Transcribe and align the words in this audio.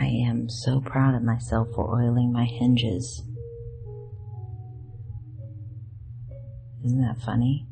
I 0.00 0.06
am 0.06 0.48
so 0.48 0.80
proud 0.80 1.14
of 1.14 1.22
myself 1.22 1.68
for 1.74 2.00
oiling 2.00 2.32
my 2.32 2.44
hinges. 2.44 3.22
Isn't 6.84 7.00
that 7.02 7.20
funny? 7.24 7.66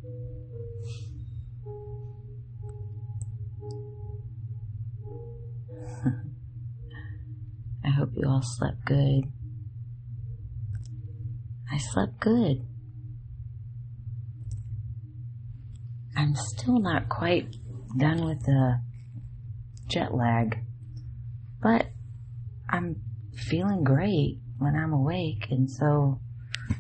I 7.85 7.90
hope 7.90 8.10
you 8.14 8.28
all 8.28 8.42
slept 8.42 8.84
good. 8.84 9.24
I 11.72 11.78
slept 11.78 12.21
good. 12.21 12.66
I'm 16.16 16.34
still 16.37 16.78
not 16.78 17.09
quite 17.09 17.56
done 17.96 18.24
with 18.24 18.45
the 18.45 18.80
jet 19.88 20.14
lag, 20.14 20.59
but 21.62 21.87
I'm 22.70 22.97
feeling 23.34 23.83
great 23.83 24.38
when 24.59 24.77
I'm 24.77 24.92
awake, 24.92 25.47
and 25.51 25.69
so 25.70 26.20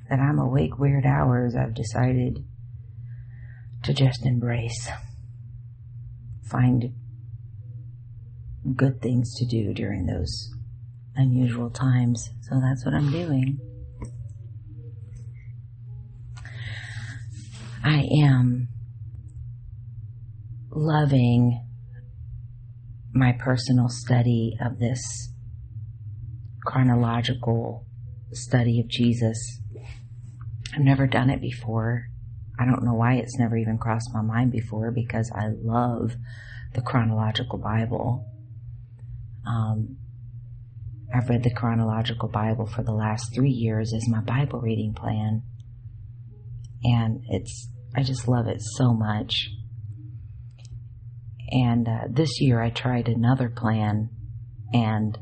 that 0.08 0.20
I'm 0.20 0.38
awake 0.38 0.78
weird 0.78 1.04
hours, 1.04 1.56
I've 1.56 1.74
decided 1.74 2.38
to 3.82 3.92
just 3.92 4.24
embrace. 4.24 4.88
Find 6.48 6.94
good 8.76 9.00
things 9.00 9.34
to 9.36 9.46
do 9.46 9.74
during 9.74 10.06
those 10.06 10.50
unusual 11.16 11.70
times. 11.70 12.30
So 12.42 12.60
that's 12.60 12.84
what 12.84 12.94
I'm 12.94 13.10
doing. 13.10 13.58
I 17.82 18.06
am 18.22 18.68
loving 20.70 21.66
my 23.12 23.32
personal 23.32 23.88
study 23.88 24.56
of 24.64 24.78
this 24.78 25.00
chronological 26.64 27.86
study 28.32 28.80
of 28.80 28.88
Jesus. 28.88 29.60
I've 30.74 30.82
never 30.82 31.06
done 31.06 31.30
it 31.30 31.40
before. 31.40 32.06
I 32.58 32.64
don't 32.64 32.84
know 32.84 32.94
why 32.94 33.14
it's 33.14 33.38
never 33.38 33.56
even 33.56 33.78
crossed 33.78 34.10
my 34.12 34.22
mind 34.22 34.52
before 34.52 34.90
because 34.90 35.30
I 35.34 35.48
love 35.48 36.14
the 36.74 36.82
chronological 36.82 37.58
Bible. 37.58 38.26
Um, 39.46 39.96
I've 41.12 41.28
read 41.28 41.42
the 41.42 41.54
chronological 41.54 42.28
Bible 42.28 42.66
for 42.66 42.82
the 42.82 42.92
last 42.92 43.34
three 43.34 43.50
years 43.50 43.92
as 43.92 44.08
my 44.08 44.20
Bible 44.20 44.60
reading 44.60 44.94
plan. 44.94 45.42
And 46.84 47.22
it's, 47.28 47.68
I 47.96 48.02
just 48.02 48.28
love 48.28 48.46
it 48.46 48.60
so 48.60 48.92
much. 48.92 49.48
And 51.50 51.88
uh, 51.88 52.02
this 52.08 52.40
year 52.40 52.62
I 52.62 52.70
tried 52.70 53.08
another 53.08 53.48
plan 53.48 54.10
and 54.72 55.18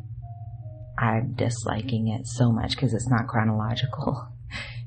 I'm 0.99 1.35
disliking 1.35 2.09
it 2.09 2.27
so 2.27 2.51
much 2.51 2.71
because 2.73 2.93
it's 2.93 3.09
not 3.09 3.29
chronological. 3.29 4.29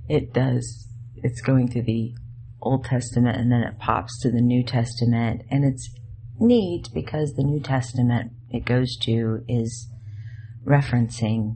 It 0.09 0.34
does, 0.34 0.90
it's 1.16 1.40
going 1.40 1.70
through 1.70 1.84
the 1.84 2.14
Old 2.62 2.84
Testament 2.84 3.38
and 3.38 3.50
then 3.50 3.62
it 3.62 3.80
pops 3.80 4.20
to 4.22 4.31
the 4.31 4.42
New 4.42 4.62
Testament. 4.62 5.44
And 5.50 5.64
it's 5.64 5.90
neat 6.38 6.90
because 6.94 7.34
the 7.34 7.44
New 7.44 7.62
Testament 7.62 8.34
it 8.50 8.66
goes 8.66 8.98
to 9.03 9.44
is 9.48 9.90
referencing 10.66 11.56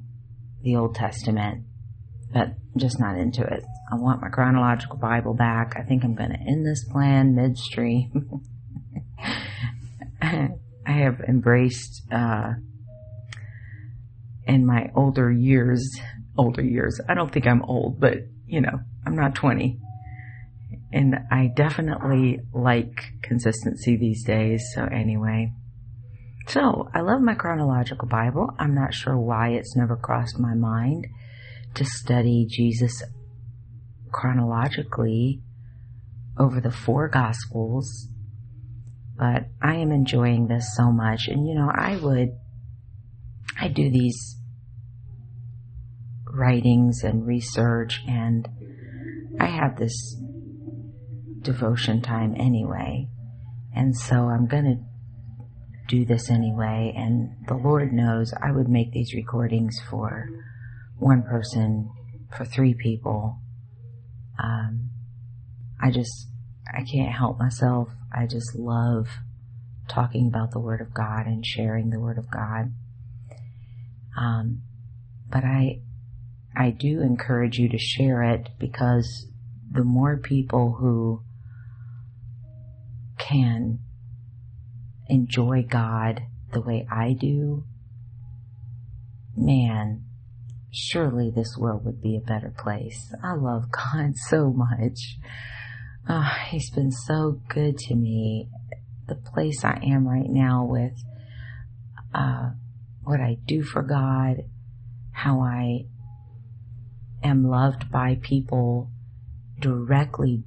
the 0.61 0.75
Old 0.75 0.95
Testament, 0.95 1.65
but 2.33 2.55
just 2.77 2.99
not 2.99 3.17
into 3.17 3.43
it. 3.43 3.63
I 3.91 3.95
want 3.95 4.21
my 4.21 4.29
chronological 4.29 4.97
Bible 4.97 5.33
back. 5.33 5.73
I 5.77 5.83
think 5.83 6.03
I'm 6.03 6.15
going 6.15 6.31
to 6.31 6.39
end 6.39 6.65
this 6.65 6.85
plan 6.85 7.35
midstream. 7.35 8.41
I 10.21 10.91
have 10.91 11.19
embraced, 11.27 12.03
uh, 12.11 12.53
in 14.47 14.65
my 14.65 14.91
older 14.95 15.31
years, 15.31 15.99
older 16.37 16.61
years. 16.61 16.99
I 17.07 17.13
don't 17.13 17.31
think 17.31 17.47
I'm 17.47 17.63
old, 17.63 17.99
but 17.99 18.17
you 18.45 18.61
know, 18.61 18.79
I'm 19.05 19.15
not 19.15 19.35
20. 19.35 19.79
And 20.93 21.15
I 21.31 21.47
definitely 21.55 22.39
like 22.53 23.03
consistency 23.21 23.97
these 23.97 24.23
days. 24.23 24.63
So 24.73 24.83
anyway, 24.85 25.51
so 26.47 26.89
I 26.93 27.01
love 27.01 27.21
my 27.21 27.33
chronological 27.33 28.07
Bible. 28.07 28.49
I'm 28.59 28.75
not 28.75 28.93
sure 28.93 29.17
why 29.17 29.49
it's 29.49 29.75
never 29.75 29.97
crossed 29.97 30.39
my 30.39 30.53
mind 30.53 31.07
to 31.75 31.85
study 31.85 32.45
Jesus 32.49 33.03
chronologically 34.11 35.41
over 36.37 36.61
the 36.61 36.71
four 36.71 37.09
gospels, 37.09 38.07
but 39.17 39.47
I 39.61 39.75
am 39.75 39.91
enjoying 39.91 40.47
this 40.47 40.75
so 40.75 40.91
much. 40.91 41.27
And 41.27 41.47
you 41.47 41.55
know, 41.55 41.71
I 41.73 41.97
would, 41.97 42.37
I 43.59 43.67
do 43.69 43.89
these 43.89 44.37
writings 46.25 47.03
and 47.03 47.25
research, 47.25 48.01
and 48.07 48.47
I 49.39 49.47
have 49.47 49.77
this 49.77 50.17
devotion 51.41 52.01
time 52.01 52.35
anyway. 52.37 53.07
And 53.73 53.95
so 53.95 54.29
I'm 54.29 54.47
going 54.47 54.65
to 54.65 54.77
do 55.87 56.05
this 56.05 56.29
anyway. 56.29 56.93
And 56.95 57.47
the 57.47 57.55
Lord 57.55 57.93
knows 57.93 58.33
I 58.41 58.51
would 58.51 58.67
make 58.67 58.91
these 58.91 59.13
recordings 59.13 59.79
for 59.89 60.29
one 60.97 61.23
person, 61.23 61.89
for 62.35 62.45
three 62.45 62.73
people. 62.73 63.37
Um, 64.41 64.89
I 65.81 65.91
just, 65.91 66.27
I 66.67 66.83
can't 66.83 67.13
help 67.13 67.39
myself. 67.39 67.89
I 68.13 68.25
just 68.25 68.55
love 68.55 69.07
talking 69.87 70.27
about 70.27 70.51
the 70.51 70.59
Word 70.59 70.81
of 70.81 70.93
God 70.93 71.27
and 71.27 71.45
sharing 71.45 71.89
the 71.89 71.99
Word 71.99 72.17
of 72.17 72.31
God. 72.31 72.73
Um, 74.17 74.61
but 75.29 75.43
I, 75.43 75.81
I 76.55 76.69
do 76.71 77.01
encourage 77.01 77.57
you 77.57 77.69
to 77.69 77.77
share 77.77 78.23
it 78.23 78.49
because 78.59 79.27
the 79.71 79.83
more 79.83 80.17
people 80.17 80.77
who 80.79 81.23
can 83.17 83.79
enjoy 85.09 85.63
God 85.63 86.21
the 86.53 86.61
way 86.61 86.87
I 86.89 87.13
do, 87.13 87.65
man, 89.35 90.05
surely 90.71 91.31
this 91.31 91.57
world 91.57 91.85
would 91.85 92.01
be 92.01 92.15
a 92.15 92.25
better 92.25 92.53
place. 92.57 93.13
I 93.23 93.33
love 93.33 93.71
God 93.71 94.15
so 94.15 94.51
much. 94.51 95.17
Oh, 96.07 96.31
he's 96.49 96.69
been 96.69 96.91
so 96.91 97.41
good 97.49 97.77
to 97.79 97.95
me. 97.95 98.49
The 99.07 99.15
place 99.15 99.63
I 99.63 99.79
am 99.83 100.07
right 100.07 100.29
now 100.29 100.65
with 100.65 100.93
uh, 102.13 102.51
what 103.05 103.21
I 103.21 103.37
do 103.45 103.63
for 103.63 103.81
God, 103.81 104.43
how 105.11 105.41
I 105.41 105.85
am 107.23 107.47
loved 107.47 107.91
by 107.91 108.19
people 108.21 108.89
directly 109.59 110.43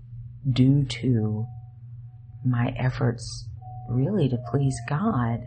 due 0.51 0.85
to 0.85 1.47
my 2.45 2.75
efforts 2.79 3.49
really 3.89 4.29
to 4.29 4.39
please 4.51 4.77
God. 4.89 5.41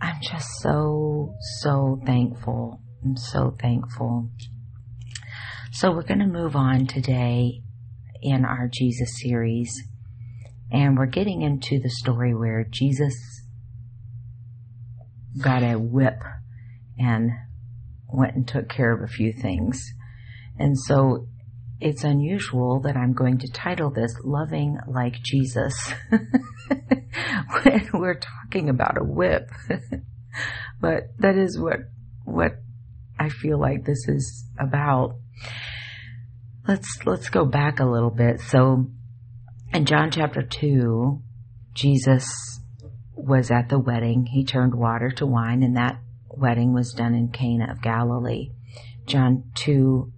I'm 0.00 0.20
just 0.22 0.48
so, 0.60 1.34
so 1.60 2.00
thankful. 2.04 2.80
I'm 3.04 3.16
so 3.16 3.54
thankful. 3.60 4.30
So 5.72 5.90
we're 5.90 6.02
going 6.02 6.20
to 6.20 6.26
move 6.26 6.56
on 6.56 6.86
today 6.86 7.62
in 8.22 8.44
our 8.44 8.68
Jesus 8.72 9.20
series. 9.20 9.72
And 10.70 10.96
we're 10.96 11.06
getting 11.06 11.42
into 11.42 11.80
the 11.80 11.90
story 11.90 12.34
where 12.34 12.64
Jesus 12.68 13.37
got 15.42 15.62
a 15.62 15.78
whip 15.78 16.20
and 16.98 17.30
went 18.12 18.34
and 18.34 18.46
took 18.46 18.68
care 18.68 18.92
of 18.92 19.02
a 19.02 19.12
few 19.12 19.32
things. 19.32 19.92
And 20.58 20.76
so 20.78 21.26
it's 21.80 22.02
unusual 22.02 22.80
that 22.80 22.96
I'm 22.96 23.12
going 23.12 23.38
to 23.38 23.48
title 23.52 23.90
this 23.90 24.14
Loving 24.24 24.78
Like 24.88 25.14
Jesus 25.22 25.92
when 27.62 27.88
we're 27.94 28.18
talking 28.18 28.68
about 28.68 28.98
a 29.00 29.04
whip. 29.04 29.48
but 30.80 31.04
that 31.18 31.36
is 31.36 31.58
what, 31.58 31.78
what 32.24 32.52
I 33.18 33.28
feel 33.28 33.60
like 33.60 33.84
this 33.84 34.08
is 34.08 34.44
about. 34.58 35.16
Let's, 36.66 36.98
let's 37.06 37.30
go 37.30 37.44
back 37.44 37.80
a 37.80 37.86
little 37.86 38.10
bit. 38.10 38.40
So 38.40 38.90
in 39.72 39.84
John 39.84 40.10
chapter 40.10 40.42
2, 40.42 41.22
Jesus 41.74 42.58
was 43.28 43.50
at 43.50 43.68
the 43.68 43.78
wedding. 43.78 44.26
He 44.26 44.44
turned 44.44 44.74
water 44.74 45.10
to 45.12 45.26
wine 45.26 45.62
and 45.62 45.76
that 45.76 46.00
wedding 46.28 46.72
was 46.72 46.92
done 46.92 47.14
in 47.14 47.28
Cana 47.28 47.70
of 47.70 47.82
Galilee. 47.82 48.50
John 49.06 49.44
2 49.54 50.12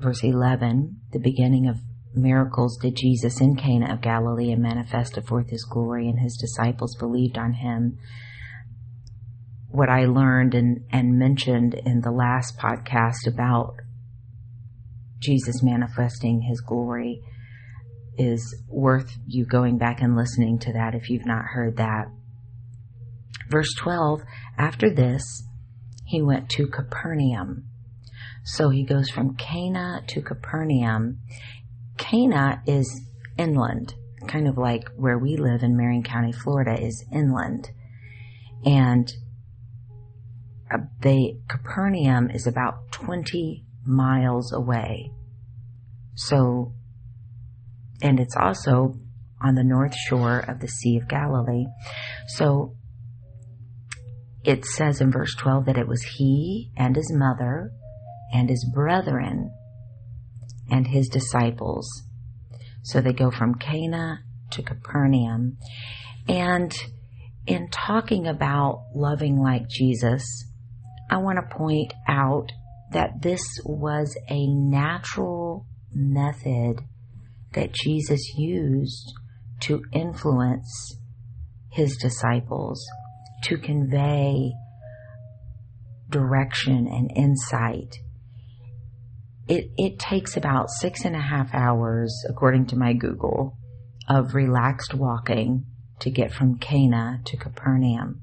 verse 0.00 0.24
11, 0.24 1.00
the 1.12 1.18
beginning 1.18 1.68
of 1.68 1.76
miracles 2.14 2.76
did 2.78 2.96
Jesus 2.96 3.40
in 3.40 3.54
Cana 3.56 3.92
of 3.92 4.00
Galilee 4.00 4.50
and 4.50 4.62
manifested 4.62 5.26
forth 5.26 5.50
his 5.50 5.64
glory, 5.64 6.08
and 6.08 6.18
his 6.18 6.36
disciples 6.36 6.96
believed 6.96 7.38
on 7.38 7.54
him. 7.54 7.98
What 9.68 9.88
I 9.88 10.06
learned 10.06 10.54
and, 10.54 10.84
and 10.90 11.18
mentioned 11.18 11.74
in 11.74 12.00
the 12.00 12.10
last 12.10 12.58
podcast 12.58 13.26
about 13.26 13.76
Jesus 15.20 15.62
manifesting 15.62 16.42
his 16.42 16.60
glory 16.60 17.22
is 18.16 18.62
worth 18.68 19.16
you 19.26 19.44
going 19.44 19.78
back 19.78 20.00
and 20.00 20.16
listening 20.16 20.58
to 20.60 20.72
that 20.72 20.94
if 20.94 21.08
you've 21.08 21.26
not 21.26 21.44
heard 21.44 21.76
that. 21.76 22.08
Verse 23.50 23.74
12 23.78 24.22
After 24.56 24.94
this, 24.94 25.22
he 26.06 26.22
went 26.22 26.48
to 26.50 26.66
Capernaum. 26.66 27.64
So 28.44 28.70
he 28.70 28.84
goes 28.84 29.10
from 29.10 29.36
Cana 29.36 30.02
to 30.08 30.22
Capernaum. 30.22 31.20
Cana 31.98 32.62
is 32.66 33.02
inland, 33.36 33.94
kind 34.26 34.48
of 34.48 34.56
like 34.56 34.88
where 34.96 35.18
we 35.18 35.36
live 35.36 35.62
in 35.62 35.76
Marion 35.76 36.02
County, 36.02 36.32
Florida, 36.32 36.80
is 36.80 37.04
inland. 37.12 37.70
And 38.64 39.12
uh, 40.72 40.78
they, 41.00 41.38
Capernaum 41.48 42.30
is 42.30 42.46
about 42.46 42.92
20 42.92 43.64
miles 43.84 44.52
away. 44.52 45.12
So, 46.14 46.72
and 48.02 48.20
it's 48.20 48.36
also 48.36 48.94
on 49.42 49.54
the 49.54 49.64
north 49.64 49.94
shore 49.94 50.38
of 50.38 50.60
the 50.60 50.68
Sea 50.68 50.98
of 50.98 51.08
Galilee. 51.08 51.66
So 52.28 52.76
it 54.44 54.64
says 54.64 55.00
in 55.00 55.10
verse 55.12 55.34
12 55.36 55.66
that 55.66 55.78
it 55.78 55.88
was 55.88 56.02
he 56.02 56.70
and 56.76 56.96
his 56.96 57.12
mother 57.12 57.72
and 58.32 58.48
his 58.48 58.68
brethren 58.72 59.52
and 60.70 60.86
his 60.86 61.08
disciples. 61.08 61.88
So 62.82 63.00
they 63.00 63.12
go 63.12 63.30
from 63.30 63.56
Cana 63.56 64.20
to 64.52 64.62
Capernaum. 64.62 65.58
And 66.28 66.72
in 67.46 67.68
talking 67.70 68.26
about 68.26 68.86
loving 68.94 69.38
like 69.38 69.68
Jesus, 69.68 70.24
I 71.10 71.18
want 71.18 71.38
to 71.38 71.56
point 71.56 71.92
out 72.08 72.52
that 72.92 73.22
this 73.22 73.42
was 73.64 74.16
a 74.28 74.46
natural 74.46 75.66
method 75.92 76.80
that 77.52 77.72
Jesus 77.72 78.20
used 78.36 79.12
to 79.60 79.82
influence 79.92 80.96
his 81.70 81.96
disciples, 81.96 82.84
to 83.44 83.58
convey 83.58 84.52
direction 86.08 86.86
and 86.88 87.10
insight. 87.16 87.96
It, 89.48 89.70
it 89.76 89.98
takes 89.98 90.36
about 90.36 90.70
six 90.70 91.04
and 91.04 91.16
a 91.16 91.20
half 91.20 91.54
hours, 91.54 92.24
according 92.28 92.66
to 92.66 92.76
my 92.76 92.92
Google, 92.92 93.56
of 94.08 94.34
relaxed 94.34 94.94
walking 94.94 95.66
to 96.00 96.10
get 96.10 96.32
from 96.32 96.58
Cana 96.58 97.20
to 97.26 97.36
Capernaum. 97.36 98.22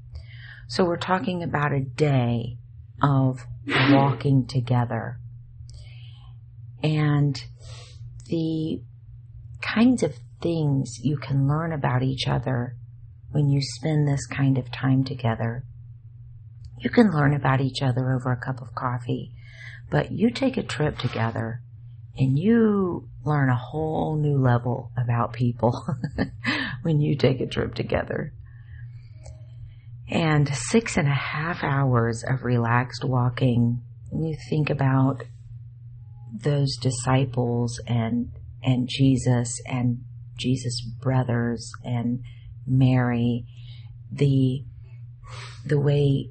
So 0.68 0.84
we're 0.84 0.96
talking 0.96 1.42
about 1.42 1.72
a 1.72 1.80
day 1.80 2.58
of 3.02 3.40
walking 3.90 4.46
together. 4.46 5.18
And 6.82 7.42
the 8.26 8.82
kinds 9.60 10.02
of 10.02 10.14
things 10.40 10.98
you 11.02 11.16
can 11.16 11.48
learn 11.48 11.72
about 11.72 12.02
each 12.02 12.28
other 12.28 12.76
when 13.30 13.48
you 13.48 13.60
spend 13.62 14.06
this 14.06 14.26
kind 14.26 14.58
of 14.58 14.70
time 14.72 15.04
together. 15.04 15.64
You 16.78 16.90
can 16.90 17.10
learn 17.10 17.34
about 17.34 17.60
each 17.60 17.82
other 17.82 18.12
over 18.12 18.32
a 18.32 18.36
cup 18.36 18.62
of 18.62 18.74
coffee, 18.74 19.32
but 19.90 20.12
you 20.12 20.30
take 20.30 20.56
a 20.56 20.62
trip 20.62 20.98
together 20.98 21.62
and 22.16 22.38
you 22.38 23.08
learn 23.24 23.48
a 23.48 23.56
whole 23.56 24.16
new 24.16 24.38
level 24.38 24.90
about 24.96 25.32
people 25.32 25.84
when 26.82 27.00
you 27.00 27.16
take 27.16 27.40
a 27.40 27.46
trip 27.46 27.74
together. 27.74 28.32
And 30.10 30.48
six 30.48 30.96
and 30.96 31.06
a 31.06 31.14
half 31.14 31.62
hours 31.62 32.24
of 32.26 32.42
relaxed 32.42 33.04
walking, 33.04 33.82
you 34.12 34.36
think 34.48 34.70
about 34.70 35.22
those 36.32 36.76
disciples 36.76 37.80
and 37.86 38.30
and 38.62 38.88
Jesus 38.90 39.60
and 39.66 40.04
Jesus' 40.36 40.80
brothers 40.80 41.70
and 41.84 42.22
Mary, 42.68 43.44
the 44.10 44.64
the 45.64 45.78
way 45.78 46.30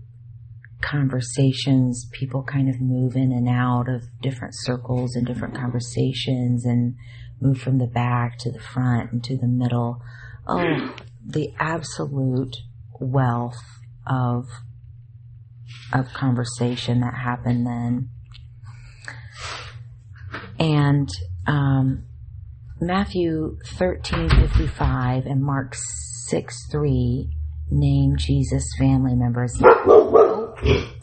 conversations, 0.81 2.07
people 2.11 2.43
kind 2.43 2.69
of 2.69 2.79
move 2.79 3.15
in 3.15 3.31
and 3.31 3.47
out 3.47 3.89
of 3.89 4.03
different 4.21 4.53
circles 4.55 5.15
and 5.15 5.25
different 5.25 5.55
conversations 5.55 6.65
and 6.65 6.95
move 7.41 7.57
from 7.59 7.77
the 7.77 7.87
back 7.87 8.37
to 8.39 8.51
the 8.51 8.59
front 8.59 9.11
and 9.11 9.23
to 9.23 9.37
the 9.37 9.47
middle. 9.47 10.01
Oh, 10.47 10.95
the 11.25 11.53
absolute 11.59 12.55
wealth 12.99 13.61
of 14.05 14.45
of 15.93 16.07
conversation 16.13 17.01
that 17.01 17.13
happened 17.13 17.65
then. 17.65 18.09
And 20.59 21.09
um, 21.45 22.05
Matthew 22.79 23.57
13:55 23.65 25.29
and 25.29 25.41
Mark 25.41 25.75
6:3 26.29 27.29
name 27.69 28.15
Jesus 28.17 28.63
family 28.77 29.15
members. 29.15 29.57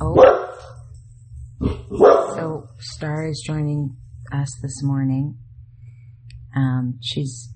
Oh. 0.01 0.15
So 2.37 2.69
Star 2.79 3.27
is 3.27 3.43
joining 3.47 3.97
us 4.33 4.55
this 4.61 4.83
morning. 4.83 5.39
Um, 6.55 6.99
she's 7.01 7.55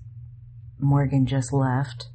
Morgan 0.79 1.25
just 1.25 1.53
left. 1.53 2.07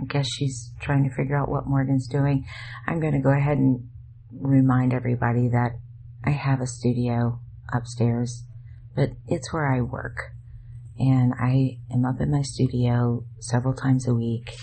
I 0.00 0.04
guess 0.06 0.26
she's 0.28 0.72
trying 0.80 1.08
to 1.08 1.14
figure 1.14 1.36
out 1.36 1.50
what 1.50 1.66
Morgan's 1.66 2.06
doing. 2.08 2.46
I'm 2.86 3.00
going 3.00 3.14
to 3.14 3.20
go 3.20 3.30
ahead 3.30 3.58
and 3.58 3.88
remind 4.32 4.92
everybody 4.92 5.48
that 5.48 5.72
I 6.24 6.30
have 6.30 6.60
a 6.60 6.66
studio 6.66 7.40
upstairs, 7.72 8.44
but 8.94 9.10
it's 9.26 9.52
where 9.52 9.72
I 9.72 9.80
work 9.80 10.35
and 10.98 11.34
I 11.38 11.78
am 11.92 12.04
up 12.04 12.20
in 12.20 12.30
my 12.30 12.42
studio 12.42 13.24
several 13.40 13.74
times 13.74 14.08
a 14.08 14.14
week 14.14 14.54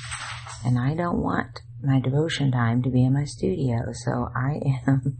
and 0.66 0.80
I 0.80 0.96
don't 0.96 1.22
want 1.22 1.62
my 1.82 2.00
devotion 2.00 2.52
time 2.52 2.82
to 2.84 2.90
be 2.90 3.04
in 3.04 3.14
my 3.14 3.26
studio. 3.26 3.92
So 3.92 4.30
I 4.36 4.62
am 4.88 5.18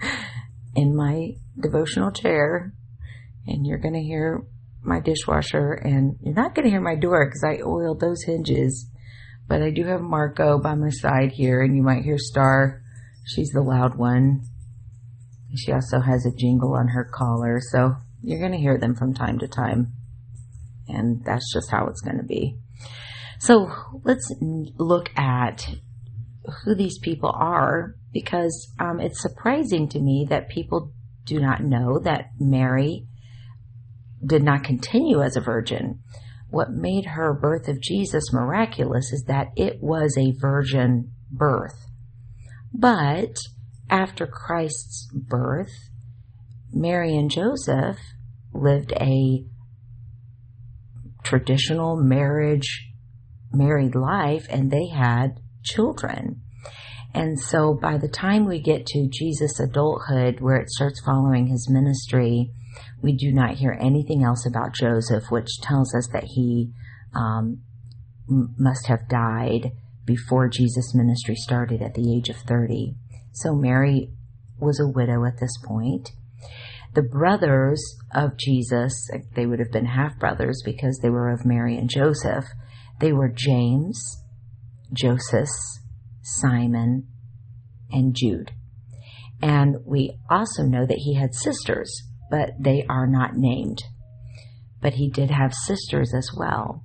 in 0.74 0.96
my 0.96 1.32
devotional 1.60 2.10
chair 2.10 2.72
and 3.46 3.66
you're 3.66 3.78
going 3.78 3.94
to 3.94 4.02
hear 4.02 4.44
my 4.82 5.00
dishwasher 5.00 5.72
and 5.72 6.16
you're 6.22 6.34
not 6.34 6.54
going 6.54 6.64
to 6.64 6.70
hear 6.70 6.80
my 6.80 6.96
door 6.96 7.26
because 7.26 7.44
I 7.44 7.62
oiled 7.62 8.00
those 8.00 8.22
hinges. 8.24 8.90
But 9.48 9.62
I 9.62 9.70
do 9.70 9.84
have 9.84 10.00
Marco 10.00 10.60
by 10.60 10.74
my 10.74 10.90
side 10.90 11.32
here 11.32 11.62
and 11.62 11.76
you 11.76 11.82
might 11.82 12.02
hear 12.02 12.18
Star. 12.18 12.82
She's 13.24 13.50
the 13.50 13.62
loud 13.62 13.96
one. 13.96 14.42
She 15.56 15.72
also 15.72 16.00
has 16.00 16.26
a 16.26 16.36
jingle 16.36 16.74
on 16.74 16.88
her 16.88 17.08
collar. 17.14 17.60
So 17.60 17.96
you're 18.22 18.40
going 18.40 18.52
to 18.52 18.58
hear 18.58 18.78
them 18.78 18.96
from 18.96 19.14
time 19.14 19.38
to 19.38 19.48
time 19.48 19.92
and 20.88 21.24
that's 21.24 21.52
just 21.52 21.70
how 21.70 21.86
it's 21.86 22.00
going 22.00 22.18
to 22.18 22.24
be. 22.24 22.56
So 23.38 23.70
let's 24.04 24.32
look 24.40 25.10
at 25.16 25.66
who 26.64 26.74
these 26.74 26.98
people 26.98 27.30
are 27.34 27.94
because 28.12 28.72
um, 28.78 29.00
it's 29.00 29.20
surprising 29.20 29.88
to 29.88 30.00
me 30.00 30.26
that 30.30 30.48
people 30.48 30.92
do 31.24 31.40
not 31.40 31.62
know 31.62 31.98
that 31.98 32.30
Mary 32.38 33.06
did 34.24 34.42
not 34.42 34.64
continue 34.64 35.22
as 35.22 35.36
a 35.36 35.40
virgin. 35.40 36.00
What 36.48 36.70
made 36.70 37.06
her 37.06 37.34
birth 37.34 37.68
of 37.68 37.80
Jesus 37.80 38.32
miraculous 38.32 39.12
is 39.12 39.24
that 39.26 39.48
it 39.56 39.78
was 39.80 40.16
a 40.16 40.32
virgin 40.40 41.12
birth. 41.30 41.86
But 42.72 43.36
after 43.90 44.26
Christ's 44.26 45.08
birth, 45.12 45.72
Mary 46.72 47.16
and 47.16 47.30
Joseph 47.30 47.98
lived 48.52 48.92
a 48.92 49.44
traditional 51.26 51.96
marriage, 51.96 52.88
married 53.52 53.96
life, 53.96 54.46
and 54.48 54.70
they 54.70 54.86
had 54.88 55.40
children. 55.64 56.40
And 57.12 57.40
so 57.40 57.74
by 57.74 57.98
the 57.98 58.08
time 58.08 58.46
we 58.46 58.60
get 58.60 58.86
to 58.86 59.08
Jesus' 59.10 59.58
adulthood, 59.58 60.40
where 60.40 60.56
it 60.56 60.70
starts 60.70 61.02
following 61.04 61.48
his 61.48 61.68
ministry, 61.68 62.52
we 63.02 63.16
do 63.16 63.32
not 63.32 63.56
hear 63.56 63.76
anything 63.80 64.22
else 64.22 64.46
about 64.46 64.74
Joseph, 64.74 65.24
which 65.30 65.60
tells 65.60 65.94
us 65.94 66.08
that 66.12 66.24
he 66.24 66.70
um, 67.14 67.62
must 68.28 68.86
have 68.86 69.08
died 69.08 69.72
before 70.04 70.48
Jesus' 70.48 70.94
ministry 70.94 71.34
started 71.34 71.82
at 71.82 71.94
the 71.94 72.14
age 72.16 72.28
of 72.28 72.36
30. 72.36 72.94
So 73.32 73.54
Mary 73.54 74.12
was 74.58 74.78
a 74.78 74.86
widow 74.86 75.24
at 75.24 75.40
this 75.40 75.58
point 75.64 76.12
the 76.96 77.02
brothers 77.02 77.80
of 78.14 78.38
Jesus, 78.38 79.08
they 79.34 79.44
would 79.44 79.58
have 79.58 79.70
been 79.70 79.84
half 79.84 80.18
brothers 80.18 80.62
because 80.64 80.98
they 80.98 81.10
were 81.10 81.30
of 81.30 81.44
Mary 81.44 81.76
and 81.76 81.90
Joseph. 81.90 82.46
They 83.00 83.12
were 83.12 83.28
James, 83.28 84.16
Joseph, 84.94 85.50
Simon, 86.22 87.06
and 87.92 88.16
Jude. 88.16 88.50
And 89.42 89.76
we 89.84 90.18
also 90.30 90.62
know 90.62 90.86
that 90.86 90.96
he 90.96 91.14
had 91.14 91.34
sisters, 91.34 92.02
but 92.30 92.52
they 92.58 92.86
are 92.88 93.06
not 93.06 93.36
named. 93.36 93.84
But 94.80 94.94
he 94.94 95.10
did 95.10 95.30
have 95.30 95.52
sisters 95.52 96.14
as 96.14 96.30
well. 96.34 96.82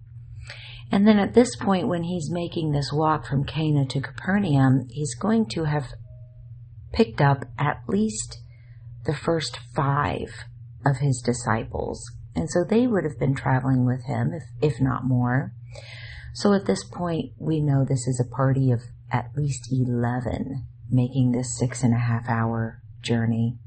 And 0.91 1.07
then 1.07 1.19
at 1.19 1.33
this 1.33 1.55
point, 1.55 1.87
when 1.87 2.03
he's 2.03 2.29
making 2.29 2.71
this 2.71 2.91
walk 2.91 3.25
from 3.25 3.45
Cana 3.45 3.85
to 3.87 4.01
Capernaum, 4.01 4.87
he's 4.89 5.15
going 5.15 5.45
to 5.51 5.63
have 5.63 5.93
picked 6.91 7.21
up 7.21 7.45
at 7.57 7.77
least 7.87 8.39
the 9.05 9.15
first 9.15 9.59
five 9.75 10.45
of 10.85 10.97
his 10.97 11.21
disciples. 11.21 12.11
And 12.35 12.49
so 12.49 12.63
they 12.63 12.87
would 12.87 13.03
have 13.03 13.19
been 13.19 13.35
traveling 13.35 13.85
with 13.85 14.05
him, 14.05 14.31
if, 14.33 14.43
if 14.61 14.81
not 14.81 15.03
more. 15.03 15.53
So 16.33 16.53
at 16.53 16.65
this 16.65 16.83
point, 16.83 17.33
we 17.37 17.59
know 17.59 17.83
this 17.83 18.07
is 18.07 18.19
a 18.19 18.35
party 18.35 18.71
of 18.71 18.81
at 19.11 19.31
least 19.35 19.67
11 19.71 20.65
making 20.89 21.31
this 21.31 21.57
six 21.57 21.83
and 21.83 21.93
a 21.93 21.99
half 21.99 22.27
hour 22.29 22.81
journey. 23.01 23.57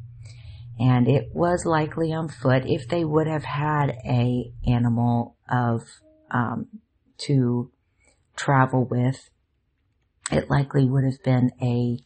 And 0.78 1.08
it 1.08 1.30
was 1.32 1.64
likely 1.64 2.12
on 2.12 2.28
foot 2.28 2.64
if 2.66 2.88
they 2.88 3.04
would 3.04 3.26
have 3.26 3.44
had 3.44 3.90
a 4.04 4.52
animal 4.66 5.36
of, 5.48 5.82
um, 6.30 6.68
to 7.18 7.70
travel 8.36 8.84
with. 8.84 9.30
It 10.32 10.50
likely 10.50 10.86
would 10.86 11.04
have 11.04 11.22
been 11.22 11.52
a, 11.62 11.98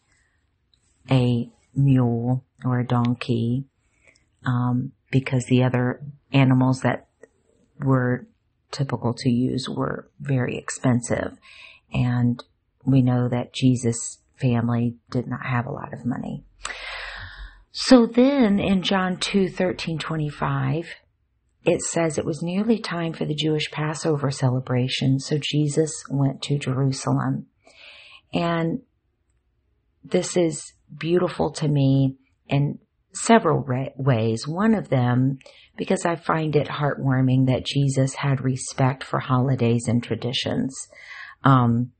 a 1.10 1.50
mule 1.74 2.44
or 2.64 2.80
a 2.80 2.86
donkey, 2.86 3.64
um, 4.44 4.92
because 5.10 5.44
the 5.46 5.62
other 5.62 6.02
animals 6.32 6.80
that 6.80 7.08
were 7.80 8.26
typical 8.70 9.14
to 9.14 9.30
use 9.30 9.68
were 9.68 10.10
very 10.20 10.56
expensive. 10.56 11.38
And 11.92 12.42
we 12.84 13.02
know 13.02 13.28
that 13.28 13.52
Jesus' 13.52 14.18
family 14.36 14.96
did 15.10 15.26
not 15.26 15.44
have 15.46 15.66
a 15.66 15.72
lot 15.72 15.92
of 15.92 16.04
money. 16.04 16.44
So 17.72 18.06
then 18.06 18.58
in 18.58 18.82
John 18.82 19.18
2, 19.18 19.48
13, 19.48 19.98
25, 19.98 20.86
it 21.64 21.82
says 21.82 22.18
it 22.18 22.24
was 22.24 22.42
nearly 22.42 22.78
time 22.78 23.12
for 23.12 23.24
the 23.24 23.34
Jewish 23.34 23.70
Passover 23.70 24.30
celebration. 24.30 25.20
So 25.20 25.38
Jesus 25.40 25.92
went 26.10 26.42
to 26.42 26.58
Jerusalem. 26.58 27.46
And 28.32 28.80
this 30.04 30.36
is 30.36 30.72
beautiful 30.96 31.52
to 31.52 31.68
me 31.68 32.16
in 32.48 32.78
several 33.12 33.64
ways. 33.96 34.46
One 34.46 34.74
of 34.74 34.88
them, 34.88 35.38
because 35.76 36.04
I 36.04 36.16
find 36.16 36.54
it 36.56 36.68
heartwarming 36.68 37.46
that 37.46 37.66
Jesus 37.66 38.14
had 38.14 38.42
respect 38.42 39.04
for 39.04 39.18
holidays 39.18 39.86
and 39.88 40.02
traditions. 40.02 40.74
Um, 41.44 41.92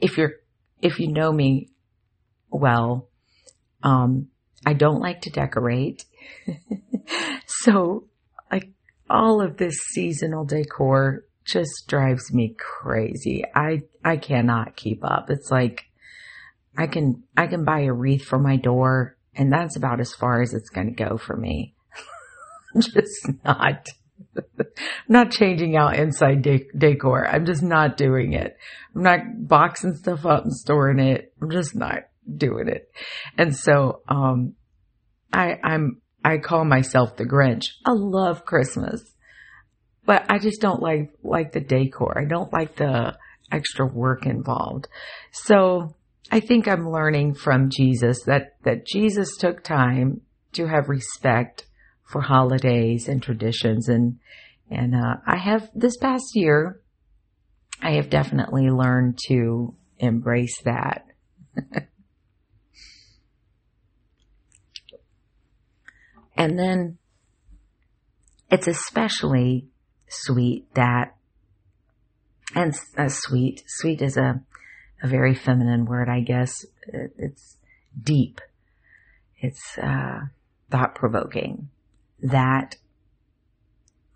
if 0.00 0.16
you're, 0.16 0.32
if 0.80 0.98
you 1.00 1.12
know 1.12 1.32
me 1.32 1.70
well, 2.50 3.08
um, 3.82 4.28
I 4.64 4.74
don't 4.74 5.00
like 5.00 5.22
to 5.22 5.30
decorate. 5.30 6.04
so 7.46 8.08
like 8.50 8.70
all 9.08 9.40
of 9.40 9.56
this 9.56 9.76
seasonal 9.92 10.44
decor 10.44 11.24
just 11.44 11.84
drives 11.88 12.32
me 12.32 12.54
crazy. 12.58 13.44
I, 13.54 13.82
I 14.04 14.18
cannot 14.18 14.76
keep 14.76 15.04
up. 15.04 15.30
It's 15.30 15.50
like 15.50 15.84
I 16.76 16.86
can, 16.86 17.24
I 17.36 17.46
can 17.46 17.64
buy 17.64 17.80
a 17.80 17.92
wreath 17.92 18.24
for 18.24 18.38
my 18.38 18.56
door 18.56 19.17
and 19.38 19.52
that's 19.52 19.76
about 19.76 20.00
as 20.00 20.12
far 20.12 20.42
as 20.42 20.52
it's 20.52 20.68
going 20.68 20.88
to 20.88 21.04
go 21.04 21.16
for 21.16 21.36
me. 21.36 21.74
I'm 22.74 22.80
just 22.82 23.30
not. 23.44 23.88
Not 25.08 25.30
changing 25.30 25.76
out 25.76 25.96
inside 25.96 26.42
de- 26.42 26.68
decor. 26.76 27.26
I'm 27.26 27.46
just 27.46 27.62
not 27.62 27.96
doing 27.96 28.32
it. 28.32 28.56
I'm 28.94 29.02
not 29.02 29.20
boxing 29.46 29.94
stuff 29.94 30.26
up 30.26 30.44
and 30.44 30.52
storing 30.52 30.98
it. 30.98 31.32
I'm 31.40 31.50
just 31.50 31.74
not 31.74 32.00
doing 32.36 32.68
it. 32.68 32.90
And 33.36 33.56
so, 33.56 34.02
um, 34.08 34.54
I, 35.32 35.58
I'm, 35.62 36.02
I 36.24 36.38
call 36.38 36.64
myself 36.64 37.16
the 37.16 37.24
Grinch. 37.24 37.70
I 37.84 37.92
love 37.92 38.44
Christmas, 38.44 39.02
but 40.04 40.26
I 40.28 40.38
just 40.38 40.60
don't 40.60 40.82
like, 40.82 41.10
like 41.22 41.52
the 41.52 41.60
decor. 41.60 42.18
I 42.18 42.24
don't 42.24 42.52
like 42.52 42.76
the 42.76 43.16
extra 43.50 43.86
work 43.86 44.26
involved. 44.26 44.88
So 45.32 45.94
I 46.30 46.40
think 46.40 46.68
I'm 46.68 46.90
learning 46.90 47.34
from 47.34 47.70
Jesus 47.70 48.22
that, 48.26 48.56
that 48.64 48.86
Jesus 48.86 49.36
took 49.38 49.62
time 49.62 50.20
to 50.52 50.66
have 50.66 50.88
respect 50.88 51.66
for 52.04 52.20
holidays 52.20 53.08
and 53.08 53.22
traditions 53.22 53.88
and, 53.88 54.18
and, 54.70 54.94
uh, 54.94 55.16
I 55.26 55.36
have 55.36 55.70
this 55.74 55.96
past 55.96 56.32
year, 56.34 56.80
I 57.80 57.92
have 57.92 58.10
definitely 58.10 58.68
learned 58.68 59.18
to 59.28 59.74
embrace 59.98 60.60
that. 60.64 61.06
and 66.36 66.58
then 66.58 66.98
it's 68.50 68.66
especially 68.66 69.68
sweet 70.08 70.74
that, 70.74 71.14
and 72.54 72.74
uh, 72.96 73.08
sweet, 73.08 73.62
sweet 73.66 74.00
is 74.02 74.16
a, 74.16 74.42
a 75.02 75.08
very 75.08 75.34
feminine 75.34 75.84
word, 75.84 76.08
I 76.08 76.20
guess. 76.20 76.64
It's 76.86 77.56
deep. 78.00 78.40
It's 79.40 79.78
uh, 79.78 80.20
thought 80.70 80.94
provoking 80.94 81.68
that 82.20 82.76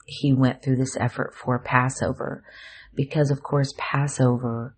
he 0.07 0.33
went 0.33 0.63
through 0.63 0.77
this 0.77 0.97
effort 0.97 1.35
for 1.35 1.59
Passover 1.59 2.45
because, 2.95 3.31
of 3.31 3.43
course, 3.43 3.73
Passover 3.79 4.75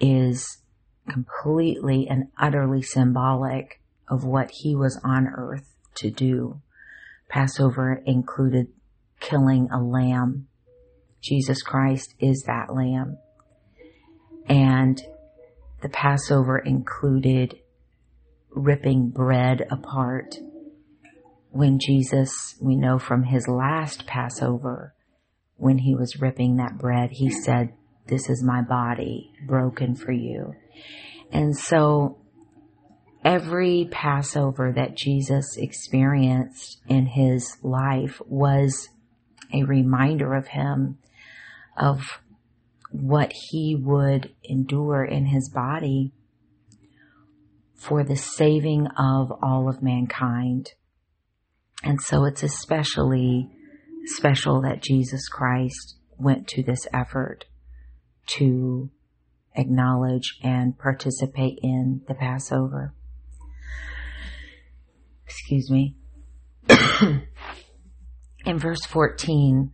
is 0.00 0.58
completely 1.08 2.06
and 2.08 2.24
utterly 2.38 2.82
symbolic 2.82 3.80
of 4.08 4.24
what 4.24 4.50
he 4.52 4.74
was 4.74 5.00
on 5.04 5.26
earth 5.28 5.76
to 5.94 6.10
do. 6.10 6.60
Passover 7.28 8.02
included 8.04 8.68
killing 9.20 9.68
a 9.72 9.82
lamb. 9.82 10.48
Jesus 11.20 11.62
Christ 11.62 12.14
is 12.18 12.44
that 12.46 12.74
lamb. 12.74 13.18
And 14.48 15.00
the 15.82 15.88
Passover 15.88 16.58
included 16.58 17.58
ripping 18.50 19.10
bread 19.10 19.66
apart. 19.70 20.36
When 21.50 21.78
Jesus, 21.78 22.56
we 22.60 22.76
know 22.76 22.98
from 22.98 23.24
his 23.24 23.48
last 23.48 24.06
Passover, 24.06 24.94
when 25.56 25.78
he 25.78 25.94
was 25.94 26.20
ripping 26.20 26.56
that 26.56 26.78
bread, 26.78 27.10
he 27.12 27.30
said, 27.30 27.72
This 28.06 28.28
is 28.28 28.42
my 28.42 28.62
body 28.62 29.32
broken 29.46 29.94
for 29.94 30.12
you. 30.12 30.54
And 31.32 31.56
so 31.56 32.18
every 33.24 33.88
Passover 33.90 34.72
that 34.76 34.96
Jesus 34.96 35.56
experienced 35.56 36.80
in 36.88 37.06
his 37.06 37.56
life 37.62 38.20
was 38.26 38.88
a 39.52 39.64
reminder 39.64 40.34
of 40.34 40.48
him 40.48 40.98
of 41.76 42.20
what 42.90 43.32
he 43.32 43.76
would 43.78 44.34
endure 44.44 45.04
in 45.04 45.26
his 45.26 45.50
body 45.50 46.12
for 47.74 48.04
the 48.04 48.16
saving 48.16 48.86
of 48.98 49.30
all 49.42 49.68
of 49.68 49.82
mankind. 49.82 50.72
And 51.82 52.00
so 52.00 52.24
it's 52.24 52.42
especially 52.42 53.50
special 54.06 54.62
that 54.62 54.82
Jesus 54.82 55.28
Christ 55.28 55.96
went 56.18 56.48
to 56.48 56.62
this 56.62 56.86
effort 56.92 57.44
to 58.26 58.90
acknowledge 59.54 60.38
and 60.42 60.78
participate 60.78 61.58
in 61.62 62.02
the 62.08 62.14
Passover. 62.14 62.94
Excuse 65.24 65.70
me. 65.70 65.96
in 68.46 68.58
verse 68.58 68.84
14, 68.86 69.72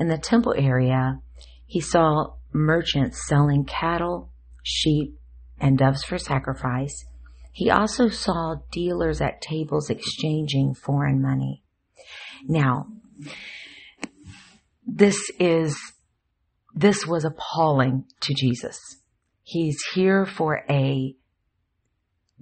in 0.00 0.08
the 0.08 0.18
temple 0.18 0.54
area, 0.56 1.20
he 1.66 1.80
saw 1.80 2.34
merchants 2.54 3.26
selling 3.26 3.64
cattle, 3.64 4.30
sheep, 4.62 5.18
and 5.58 5.76
doves 5.76 6.04
for 6.04 6.16
sacrifice. 6.16 7.04
He 7.52 7.70
also 7.70 8.08
saw 8.08 8.56
dealers 8.72 9.20
at 9.20 9.42
tables 9.42 9.90
exchanging 9.90 10.74
foreign 10.74 11.20
money. 11.20 11.62
Now, 12.46 12.86
this 14.86 15.18
is, 15.38 15.76
this 16.74 17.06
was 17.06 17.24
appalling 17.24 18.04
to 18.22 18.34
Jesus. 18.34 18.78
He's 19.42 19.76
here 19.94 20.24
for 20.24 20.64
a 20.70 21.14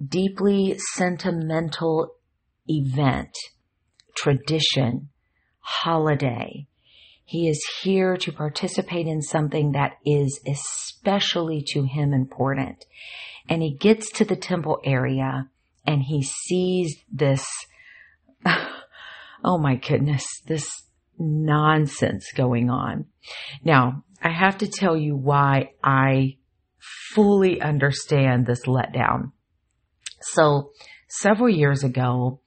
deeply 0.03 0.77
sentimental 0.95 2.15
event, 2.67 3.35
tradition, 4.15 5.09
holiday, 5.59 6.67
he 7.25 7.47
is 7.47 7.63
here 7.81 8.17
to 8.17 8.31
participate 8.31 9.07
in 9.07 9.21
something 9.21 9.71
that 9.71 9.93
is 10.05 10.39
especially 10.47 11.63
to 11.67 11.83
him 11.83 12.13
important. 12.13 12.85
And 13.49 13.61
he 13.61 13.75
gets 13.75 14.11
to 14.13 14.25
the 14.25 14.35
temple 14.35 14.79
area 14.83 15.49
and 15.85 16.01
he 16.01 16.23
sees 16.23 16.95
this, 17.11 17.45
oh 18.45 19.57
my 19.57 19.75
goodness, 19.75 20.25
this 20.47 20.69
nonsense 21.17 22.31
going 22.35 22.69
on. 22.69 23.05
Now, 23.63 24.03
I 24.21 24.29
have 24.29 24.59
to 24.59 24.67
tell 24.67 24.95
you 24.95 25.15
why 25.15 25.71
I 25.83 26.37
fully 27.13 27.61
understand 27.61 28.45
this 28.45 28.65
letdown. 28.65 29.31
So, 30.21 30.71
several 31.09 31.49
years 31.49 31.83
ago, 31.83 32.39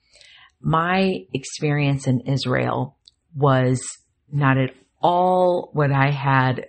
my 0.60 1.26
experience 1.32 2.06
in 2.06 2.20
Israel 2.22 2.96
was 3.34 3.82
not 4.30 4.58
at 4.58 4.70
all 5.00 5.70
what 5.72 5.92
I 5.92 6.10
had 6.10 6.68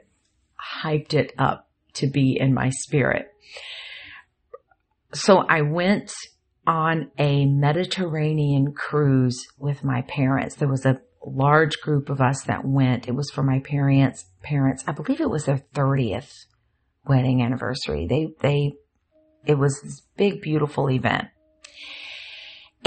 hyped 0.83 1.13
it 1.13 1.33
up 1.37 1.67
to 1.93 2.07
be 2.07 2.37
in 2.39 2.53
my 2.53 2.69
spirit. 2.69 3.27
So 5.13 5.39
I 5.39 5.61
went 5.61 6.13
on 6.65 7.11
a 7.17 7.45
Mediterranean 7.45 8.73
cruise 8.73 9.47
with 9.57 9.83
my 9.83 10.01
parents. 10.03 10.55
There 10.55 10.67
was 10.67 10.85
a 10.85 10.99
large 11.25 11.79
group 11.81 12.09
of 12.09 12.21
us 12.21 12.43
that 12.43 12.65
went. 12.65 13.07
It 13.07 13.15
was 13.15 13.31
for 13.31 13.43
my 13.43 13.59
parents, 13.59 14.25
parents, 14.43 14.83
I 14.85 14.91
believe 14.91 15.21
it 15.21 15.29
was 15.29 15.45
their 15.45 15.63
30th 15.73 16.45
wedding 17.05 17.41
anniversary. 17.41 18.05
They, 18.07 18.33
they, 18.41 18.73
it 19.45 19.57
was 19.57 19.79
this 19.81 20.01
big, 20.17 20.41
beautiful 20.41 20.89
event. 20.89 21.29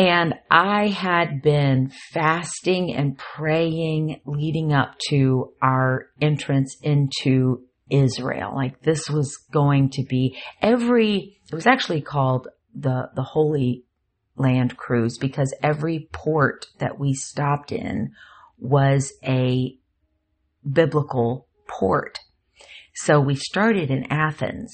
And 0.01 0.37
I 0.51 0.89
had 0.89 1.43
been 1.43 1.93
fasting 2.15 2.95
and 2.95 3.19
praying 3.19 4.23
leading 4.25 4.73
up 4.73 4.95
to 5.11 5.53
our 5.61 6.07
entrance 6.23 6.75
into 6.81 7.67
Israel. 7.91 8.53
Like 8.55 8.81
this 8.81 9.11
was 9.11 9.37
going 9.53 9.91
to 9.91 10.05
be 10.09 10.39
every, 10.63 11.39
it 11.53 11.55
was 11.55 11.67
actually 11.67 12.01
called 12.01 12.49
the, 12.75 13.11
the 13.15 13.23
Holy 13.23 13.85
Land 14.37 14.79
Cruise 14.79 15.19
because 15.19 15.55
every 15.63 16.09
port 16.13 16.65
that 16.79 16.99
we 16.99 17.13
stopped 17.13 17.71
in 17.71 18.13
was 18.59 19.13
a 19.23 19.77
biblical 20.67 21.47
port. 21.69 22.21
So 22.95 23.21
we 23.21 23.35
started 23.35 23.91
in 23.91 24.11
Athens 24.11 24.73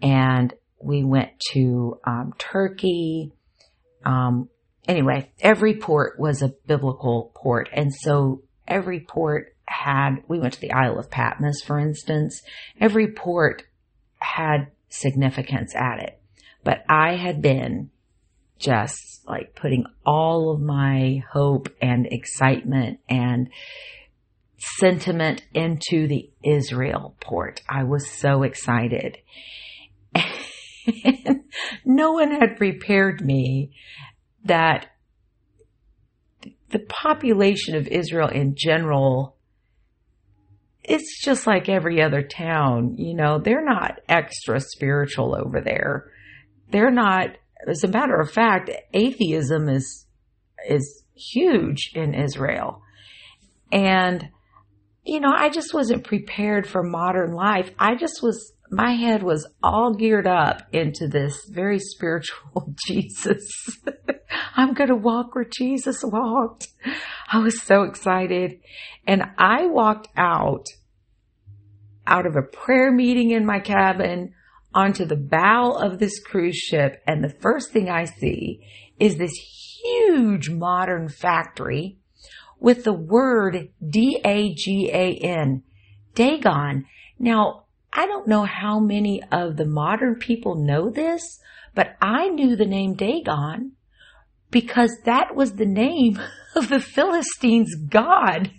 and 0.00 0.54
we 0.80 1.02
went 1.02 1.30
to 1.52 1.98
um, 2.06 2.32
Turkey, 2.38 3.32
um, 4.06 4.48
anyway, 4.86 5.30
every 5.40 5.74
port 5.74 6.18
was 6.18 6.40
a 6.40 6.54
biblical 6.66 7.32
port. 7.34 7.68
And 7.72 7.92
so 7.92 8.42
every 8.66 9.00
port 9.00 9.54
had, 9.66 10.22
we 10.28 10.38
went 10.38 10.54
to 10.54 10.60
the 10.60 10.72
Isle 10.72 10.98
of 10.98 11.10
Patmos, 11.10 11.60
for 11.62 11.78
instance. 11.78 12.40
Every 12.80 13.12
port 13.12 13.64
had 14.18 14.68
significance 14.88 15.74
at 15.74 15.98
it. 15.98 16.20
But 16.62 16.84
I 16.88 17.16
had 17.16 17.42
been 17.42 17.90
just 18.58 19.22
like 19.26 19.54
putting 19.54 19.84
all 20.06 20.52
of 20.52 20.60
my 20.60 21.22
hope 21.30 21.68
and 21.82 22.06
excitement 22.06 23.00
and 23.08 23.50
sentiment 24.58 25.44
into 25.52 26.06
the 26.06 26.30
Israel 26.42 27.16
port. 27.20 27.60
I 27.68 27.84
was 27.84 28.08
so 28.08 28.44
excited. 28.44 29.18
no 31.84 32.12
one 32.12 32.30
had 32.30 32.56
prepared 32.56 33.20
me 33.20 33.72
that 34.44 34.86
the 36.70 36.78
population 36.80 37.76
of 37.76 37.86
Israel 37.88 38.28
in 38.28 38.54
general, 38.56 39.36
it's 40.82 41.22
just 41.22 41.46
like 41.46 41.68
every 41.68 42.02
other 42.02 42.22
town. 42.22 42.96
You 42.98 43.14
know, 43.14 43.38
they're 43.38 43.64
not 43.64 44.00
extra 44.08 44.60
spiritual 44.60 45.36
over 45.36 45.60
there. 45.60 46.10
They're 46.70 46.90
not, 46.90 47.30
as 47.66 47.84
a 47.84 47.88
matter 47.88 48.18
of 48.18 48.30
fact, 48.30 48.70
atheism 48.92 49.68
is, 49.68 50.06
is 50.68 51.04
huge 51.14 51.92
in 51.94 52.14
Israel. 52.14 52.82
And, 53.72 54.28
you 55.04 55.20
know, 55.20 55.32
I 55.34 55.48
just 55.48 55.72
wasn't 55.72 56.04
prepared 56.04 56.66
for 56.66 56.82
modern 56.82 57.32
life. 57.32 57.70
I 57.78 57.94
just 57.94 58.22
was 58.22 58.52
my 58.70 58.92
head 58.92 59.22
was 59.22 59.46
all 59.62 59.94
geared 59.94 60.26
up 60.26 60.62
into 60.72 61.08
this 61.08 61.44
very 61.48 61.78
spiritual 61.78 62.74
Jesus. 62.86 63.78
I'm 64.56 64.74
going 64.74 64.88
to 64.88 64.96
walk 64.96 65.34
where 65.34 65.44
Jesus 65.44 66.02
walked. 66.02 66.68
I 67.30 67.38
was 67.38 67.62
so 67.62 67.82
excited. 67.82 68.60
And 69.06 69.22
I 69.38 69.66
walked 69.66 70.08
out, 70.16 70.66
out 72.06 72.26
of 72.26 72.36
a 72.36 72.42
prayer 72.42 72.90
meeting 72.90 73.30
in 73.30 73.46
my 73.46 73.60
cabin 73.60 74.34
onto 74.74 75.04
the 75.04 75.16
bow 75.16 75.72
of 75.72 75.98
this 75.98 76.18
cruise 76.20 76.56
ship. 76.56 77.02
And 77.06 77.22
the 77.22 77.34
first 77.40 77.70
thing 77.72 77.88
I 77.88 78.04
see 78.04 78.66
is 78.98 79.16
this 79.16 79.32
huge 79.82 80.50
modern 80.50 81.08
factory 81.08 81.98
with 82.58 82.84
the 82.84 82.92
word 82.92 83.68
D-A-G-A-N, 83.86 85.62
Dagon. 86.14 86.86
Now, 87.18 87.65
I 87.96 88.06
don't 88.06 88.28
know 88.28 88.44
how 88.44 88.78
many 88.78 89.22
of 89.32 89.56
the 89.56 89.64
modern 89.64 90.16
people 90.16 90.54
know 90.54 90.90
this, 90.90 91.40
but 91.74 91.96
I 92.00 92.28
knew 92.28 92.54
the 92.54 92.66
name 92.66 92.94
Dagon 92.94 93.72
because 94.50 94.90
that 95.06 95.34
was 95.34 95.54
the 95.54 95.64
name 95.64 96.20
of 96.54 96.68
the 96.68 96.78
Philistines' 96.78 97.74
god. 97.74 98.50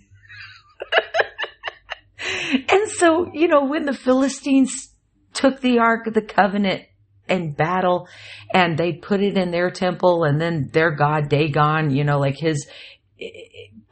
and 2.68 2.90
so, 2.90 3.30
you 3.32 3.46
know, 3.46 3.64
when 3.64 3.84
the 3.84 3.94
Philistines 3.94 4.92
took 5.34 5.60
the 5.60 5.78
Ark 5.78 6.08
of 6.08 6.14
the 6.14 6.22
Covenant 6.22 6.82
in 7.28 7.52
battle 7.52 8.08
and 8.52 8.76
they 8.76 8.92
put 8.92 9.20
it 9.20 9.38
in 9.38 9.52
their 9.52 9.70
temple 9.70 10.24
and 10.24 10.40
then 10.40 10.68
their 10.72 10.90
god 10.90 11.28
Dagon, 11.28 11.90
you 11.90 12.02
know, 12.02 12.18
like 12.18 12.36
his 12.36 12.66
eh, 13.20 13.28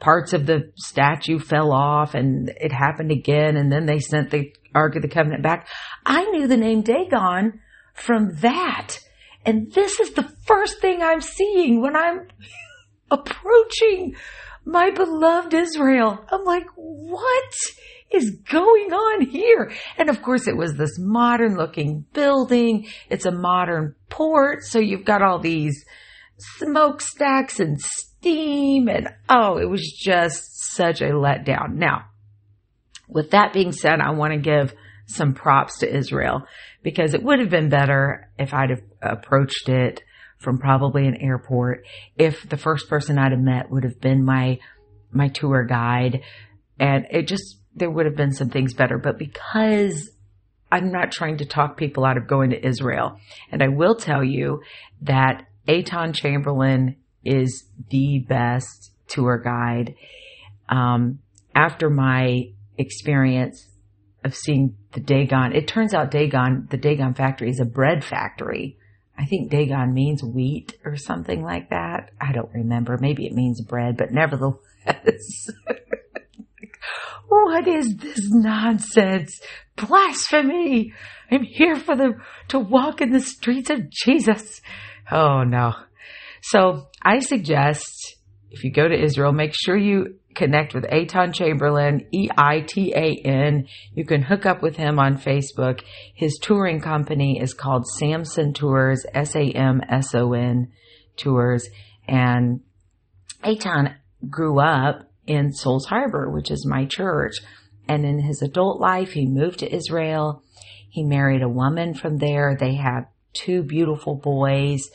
parts 0.00 0.32
of 0.32 0.46
the 0.46 0.72
statue 0.74 1.38
fell 1.38 1.72
off 1.72 2.14
and 2.14 2.48
it 2.48 2.72
happened 2.72 3.12
again 3.12 3.56
and 3.56 3.70
then 3.70 3.86
they 3.86 4.00
sent 4.00 4.30
the 4.30 4.52
Ark 4.76 4.94
of 4.96 5.02
the 5.02 5.08
Covenant 5.08 5.42
back. 5.42 5.68
I 6.04 6.24
knew 6.26 6.46
the 6.46 6.56
name 6.56 6.82
Dagon 6.82 7.60
from 7.94 8.36
that. 8.40 8.98
And 9.44 9.72
this 9.72 9.98
is 10.00 10.12
the 10.12 10.30
first 10.46 10.80
thing 10.80 11.02
I'm 11.02 11.20
seeing 11.20 11.80
when 11.80 11.96
I'm 11.96 12.28
approaching 13.10 14.14
my 14.64 14.90
beloved 14.90 15.54
Israel. 15.54 16.18
I'm 16.30 16.44
like, 16.44 16.66
what 16.74 17.54
is 18.10 18.38
going 18.50 18.92
on 18.92 19.22
here? 19.22 19.72
And 19.96 20.10
of 20.10 20.22
course 20.22 20.46
it 20.46 20.56
was 20.56 20.76
this 20.76 20.98
modern 20.98 21.56
looking 21.56 22.04
building. 22.12 22.86
It's 23.08 23.26
a 23.26 23.30
modern 23.30 23.94
port. 24.10 24.64
So 24.64 24.78
you've 24.78 25.04
got 25.04 25.22
all 25.22 25.38
these 25.38 25.84
smokestacks 26.38 27.60
and 27.60 27.80
steam 27.80 28.88
and 28.88 29.08
oh, 29.28 29.58
it 29.58 29.70
was 29.70 29.88
just 29.90 30.72
such 30.72 31.00
a 31.00 31.10
letdown. 31.10 31.74
Now, 31.74 32.06
with 33.08 33.30
that 33.30 33.52
being 33.52 33.72
said, 33.72 34.00
I 34.00 34.10
want 34.10 34.32
to 34.32 34.38
give 34.38 34.74
some 35.06 35.34
props 35.34 35.78
to 35.78 35.96
Israel 35.96 36.46
because 36.82 37.14
it 37.14 37.22
would 37.22 37.38
have 37.38 37.50
been 37.50 37.68
better 37.68 38.28
if 38.38 38.52
I'd 38.52 38.70
have 38.70 38.82
approached 39.00 39.68
it 39.68 40.02
from 40.38 40.58
probably 40.58 41.06
an 41.06 41.16
airport. 41.16 41.86
If 42.16 42.48
the 42.48 42.56
first 42.56 42.88
person 42.88 43.18
I'd 43.18 43.32
have 43.32 43.40
met 43.40 43.70
would 43.70 43.84
have 43.84 44.00
been 44.00 44.24
my, 44.24 44.58
my 45.12 45.28
tour 45.28 45.64
guide 45.64 46.22
and 46.78 47.06
it 47.10 47.28
just, 47.28 47.58
there 47.74 47.90
would 47.90 48.06
have 48.06 48.16
been 48.16 48.32
some 48.32 48.50
things 48.50 48.74
better. 48.74 48.98
But 48.98 49.18
because 49.18 50.10
I'm 50.70 50.90
not 50.90 51.12
trying 51.12 51.38
to 51.38 51.44
talk 51.44 51.76
people 51.76 52.04
out 52.04 52.16
of 52.16 52.26
going 52.26 52.50
to 52.50 52.66
Israel, 52.66 53.18
and 53.52 53.62
I 53.62 53.68
will 53.68 53.94
tell 53.94 54.24
you 54.24 54.62
that 55.02 55.46
Eitan 55.68 56.14
Chamberlain 56.14 56.96
is 57.24 57.64
the 57.90 58.24
best 58.28 58.92
tour 59.08 59.38
guide. 59.38 59.94
Um, 60.68 61.20
after 61.54 61.88
my 61.88 62.50
experience 62.78 63.66
of 64.24 64.34
seeing 64.34 64.76
the 64.92 65.00
Dagon. 65.00 65.54
It 65.54 65.68
turns 65.68 65.94
out 65.94 66.10
Dagon, 66.10 66.66
the 66.70 66.76
Dagon 66.76 67.14
factory 67.14 67.50
is 67.50 67.60
a 67.60 67.64
bread 67.64 68.04
factory. 68.04 68.78
I 69.18 69.24
think 69.24 69.50
Dagon 69.50 69.94
means 69.94 70.22
wheat 70.22 70.76
or 70.84 70.96
something 70.96 71.42
like 71.42 71.70
that. 71.70 72.10
I 72.20 72.32
don't 72.32 72.52
remember. 72.52 72.98
Maybe 73.00 73.26
it 73.26 73.32
means 73.32 73.62
bread, 73.62 73.96
but 73.96 74.12
nevertheless. 74.12 74.60
what 77.28 77.66
is 77.66 77.96
this 77.96 78.28
nonsense? 78.30 79.40
Blasphemy! 79.76 80.92
I'm 81.30 81.42
here 81.42 81.76
for 81.76 81.96
the, 81.96 82.12
to 82.48 82.58
walk 82.58 83.00
in 83.00 83.10
the 83.10 83.20
streets 83.20 83.70
of 83.70 83.90
Jesus. 83.90 84.60
Oh 85.10 85.44
no. 85.44 85.74
So 86.42 86.88
I 87.02 87.20
suggest 87.20 88.16
if 88.50 88.64
you 88.64 88.72
go 88.72 88.86
to 88.86 89.02
Israel, 89.02 89.32
make 89.32 89.54
sure 89.54 89.76
you 89.76 90.18
connect 90.36 90.74
with 90.74 90.84
Eitan 90.84 91.34
Chamberlain, 91.34 92.06
E-I-T-A-N. 92.12 93.66
You 93.94 94.04
can 94.04 94.22
hook 94.22 94.46
up 94.46 94.62
with 94.62 94.76
him 94.76 94.98
on 94.98 95.18
Facebook. 95.18 95.80
His 96.14 96.38
touring 96.40 96.80
company 96.80 97.40
is 97.40 97.54
called 97.54 97.86
Samson 97.86 98.52
Tours, 98.52 99.04
S-A-M-S-O-N 99.12 100.72
Tours. 101.16 101.68
And 102.06 102.60
Eitan 103.42 103.96
grew 104.28 104.60
up 104.60 105.10
in 105.26 105.52
Souls 105.52 105.86
Harbor, 105.86 106.30
which 106.30 106.50
is 106.50 106.66
my 106.66 106.84
church. 106.84 107.34
And 107.88 108.04
in 108.04 108.20
his 108.20 108.42
adult 108.42 108.80
life, 108.80 109.12
he 109.12 109.26
moved 109.26 109.60
to 109.60 109.74
Israel. 109.74 110.42
He 110.90 111.04
married 111.04 111.42
a 111.42 111.48
woman 111.48 111.94
from 111.94 112.18
there. 112.18 112.56
They 112.58 112.74
have 112.74 113.06
two 113.32 113.62
beautiful 113.62 114.16
boys. 114.16 114.88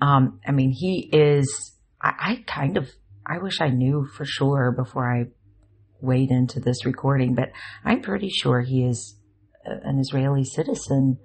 Um, 0.00 0.40
I 0.46 0.52
mean, 0.52 0.70
he 0.70 1.08
is, 1.12 1.72
I, 2.00 2.12
I 2.18 2.44
kind 2.46 2.76
of 2.76 2.88
I 3.26 3.38
wish 3.38 3.60
I 3.60 3.68
knew 3.68 4.06
for 4.16 4.24
sure 4.24 4.72
before 4.72 5.10
I 5.10 5.26
weighed 6.00 6.30
into 6.30 6.60
this 6.60 6.86
recording, 6.86 7.34
but 7.34 7.50
I'm 7.84 8.02
pretty 8.02 8.28
sure 8.28 8.60
he 8.60 8.84
is 8.84 9.16
an 9.64 9.98
Israeli 9.98 10.44
citizen. 10.44 11.18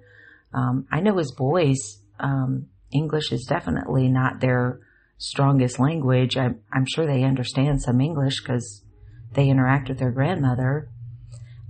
Um, 0.52 0.86
I 0.90 1.00
know 1.00 1.16
his 1.16 1.32
boys, 1.32 1.78
um, 2.18 2.66
English 2.90 3.32
is 3.32 3.46
definitely 3.48 4.08
not 4.08 4.40
their 4.40 4.80
strongest 5.18 5.78
language. 5.78 6.36
I'm, 6.36 6.60
I'm 6.72 6.86
sure 6.92 7.06
they 7.06 7.22
understand 7.22 7.80
some 7.80 8.00
English 8.00 8.42
because 8.42 8.84
they 9.32 9.48
interact 9.48 9.88
with 9.88 9.98
their 9.98 10.10
grandmother. 10.10 10.90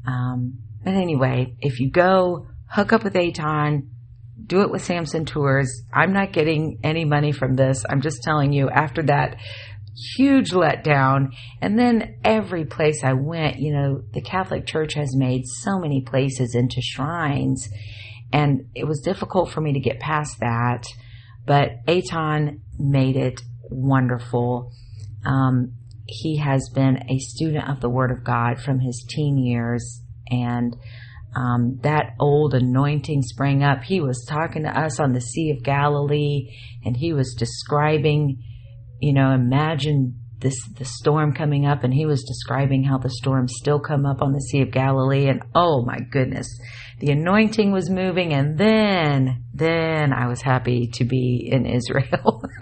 Um, 0.07 0.59
but 0.83 0.95
anyway, 0.95 1.57
if 1.61 1.79
you 1.79 1.91
go 1.91 2.47
hook 2.69 2.93
up 2.93 3.05
with 3.05 3.15
Eitan, 3.15 3.89
do 4.45 4.63
it 4.63 4.71
with 4.71 4.85
Samson 4.85 5.25
Tours. 5.25 5.85
I'm 5.93 6.13
not 6.13 6.33
getting 6.33 6.81
any 6.83 7.05
money 7.05 7.33
from 7.33 7.55
this. 7.55 7.85
I'm 7.89 8.01
just 8.01 8.23
telling 8.23 8.53
you 8.53 8.69
after 8.69 9.03
that 9.05 9.37
huge 9.95 10.51
letdown. 10.51 11.35
And 11.61 11.79
then 11.79 12.17
every 12.25 12.65
place 12.65 13.03
I 13.05 13.13
went, 13.13 13.59
you 13.59 13.73
know, 13.73 14.03
the 14.13 14.23
Catholic 14.23 14.67
Church 14.67 14.95
has 14.95 15.17
made 15.17 15.47
so 15.47 15.79
many 15.79 16.03
places 16.03 16.55
into 16.55 16.81
shrines. 16.81 17.69
And 18.33 18.69
it 18.75 18.87
was 18.87 19.01
difficult 19.01 19.51
for 19.51 19.61
me 19.61 19.75
to 19.75 19.81
get 19.81 20.01
past 20.01 20.41
that. 20.41 20.85
But 21.47 21.85
Eitan 21.87 22.61
made 22.79 23.17
it 23.17 23.41
wonderful. 23.71 24.73
Um, 25.25 25.75
he 26.07 26.39
has 26.39 26.71
been 26.75 27.11
a 27.11 27.19
student 27.19 27.69
of 27.69 27.81
the 27.81 27.91
Word 27.91 28.11
of 28.11 28.25
God 28.25 28.61
from 28.61 28.81
his 28.81 29.05
teen 29.09 29.39
years. 29.39 30.03
And 30.29 30.77
um, 31.35 31.79
that 31.83 32.15
old 32.21 32.55
anointing 32.55 33.23
sprang 33.23 33.63
up. 33.63 33.83
He 33.83 34.01
was 34.01 34.27
talking 34.29 34.65
to 34.65 34.79
us 34.79 35.01
on 35.01 35.13
the 35.13 35.21
Sea 35.21 35.51
of 35.51 35.63
Galilee 35.63 36.55
and 36.85 36.97
he 36.97 37.13
was 37.13 37.35
describing 37.35 38.43
you 39.03 39.13
know, 39.13 39.33
imagine 39.33 40.19
this 40.39 40.57
the 40.77 40.85
storm 40.85 41.35
coming 41.35 41.67
up 41.67 41.85
and 41.85 41.95
he 41.95 42.07
was 42.07 42.25
describing 42.25 42.83
how 42.83 42.99
the 42.99 43.11
storms 43.11 43.53
still 43.57 43.79
come 43.79 44.05
up 44.05 44.23
on 44.23 44.33
the 44.33 44.41
Sea 44.41 44.63
of 44.63 44.73
Galilee 44.73 45.29
and 45.29 45.43
oh 45.55 45.85
my 45.85 46.01
goodness 46.11 46.49
the 46.99 47.13
anointing 47.13 47.71
was 47.71 47.89
moving 47.89 48.33
and 48.33 48.59
then 48.59 49.45
then 49.55 50.13
I 50.13 50.27
was 50.27 50.43
happy 50.43 50.89
to 50.95 51.05
be 51.05 51.49
in 51.51 51.65
Israel. 51.65 52.43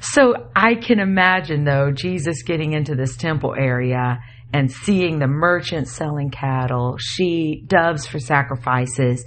So 0.00 0.34
I 0.54 0.74
can 0.74 1.00
imagine 1.00 1.64
though 1.64 1.90
Jesus 1.90 2.42
getting 2.42 2.72
into 2.72 2.94
this 2.94 3.16
temple 3.16 3.54
area 3.56 4.18
and 4.52 4.70
seeing 4.70 5.18
the 5.18 5.26
merchants 5.26 5.92
selling 5.92 6.30
cattle 6.30 6.96
sheep 6.98 7.66
doves 7.68 8.06
for 8.06 8.18
sacrifices 8.18 9.24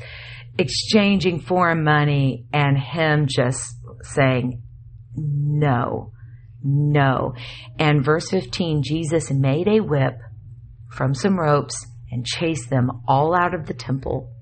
exchanging 0.57 1.39
foreign 1.39 1.83
money 1.83 2.45
and 2.53 2.77
him 2.77 3.27
just 3.27 3.75
saying 4.03 4.61
no. 5.19 6.11
No. 6.63 7.33
And 7.77 8.03
verse 8.03 8.29
15, 8.29 8.83
Jesus 8.83 9.31
made 9.31 9.67
a 9.67 9.79
whip 9.79 10.17
from 10.91 11.13
some 11.13 11.39
ropes 11.39 11.85
and 12.11 12.25
chased 12.25 12.69
them 12.69 12.89
all 13.07 13.35
out 13.35 13.53
of 13.53 13.67
the 13.67 13.73
temple. 13.73 14.33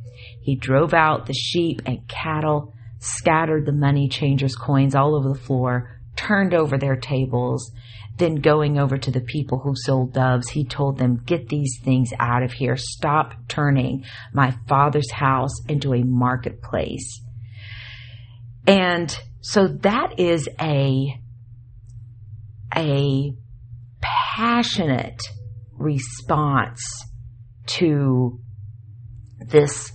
He 0.42 0.56
drove 0.56 0.94
out 0.94 1.26
the 1.26 1.34
sheep 1.34 1.82
and 1.86 2.08
cattle, 2.08 2.74
scattered 3.00 3.66
the 3.66 3.74
money 3.74 4.08
changers' 4.08 4.56
coins 4.56 4.96
all 4.96 5.16
over 5.16 5.30
the 5.30 5.40
floor, 5.40 6.00
turned 6.16 6.54
over 6.54 6.78
their 6.78 6.96
tables. 6.96 7.72
Then 8.18 8.36
going 8.36 8.80
over 8.80 8.98
to 8.98 9.12
the 9.12 9.22
people 9.22 9.60
who 9.60 9.74
sold 9.76 10.14
doves, 10.14 10.50
he 10.50 10.66
told 10.66 10.98
them, 10.98 11.22
get 11.24 11.50
these 11.50 11.78
things 11.84 12.12
out 12.18 12.42
of 12.42 12.52
here. 12.52 12.76
Stop 12.76 13.36
turning 13.48 14.06
my 14.34 14.56
father's 14.68 15.12
house 15.12 15.52
into 15.70 15.94
a 15.94 16.04
marketplace. 16.04 17.22
And 18.66 19.16
so 19.42 19.68
that 19.68 20.20
is 20.20 20.48
a, 20.60 21.20
a 22.76 23.34
passionate 24.02 25.22
response 25.74 26.82
to 27.68 28.40
this 29.46 29.92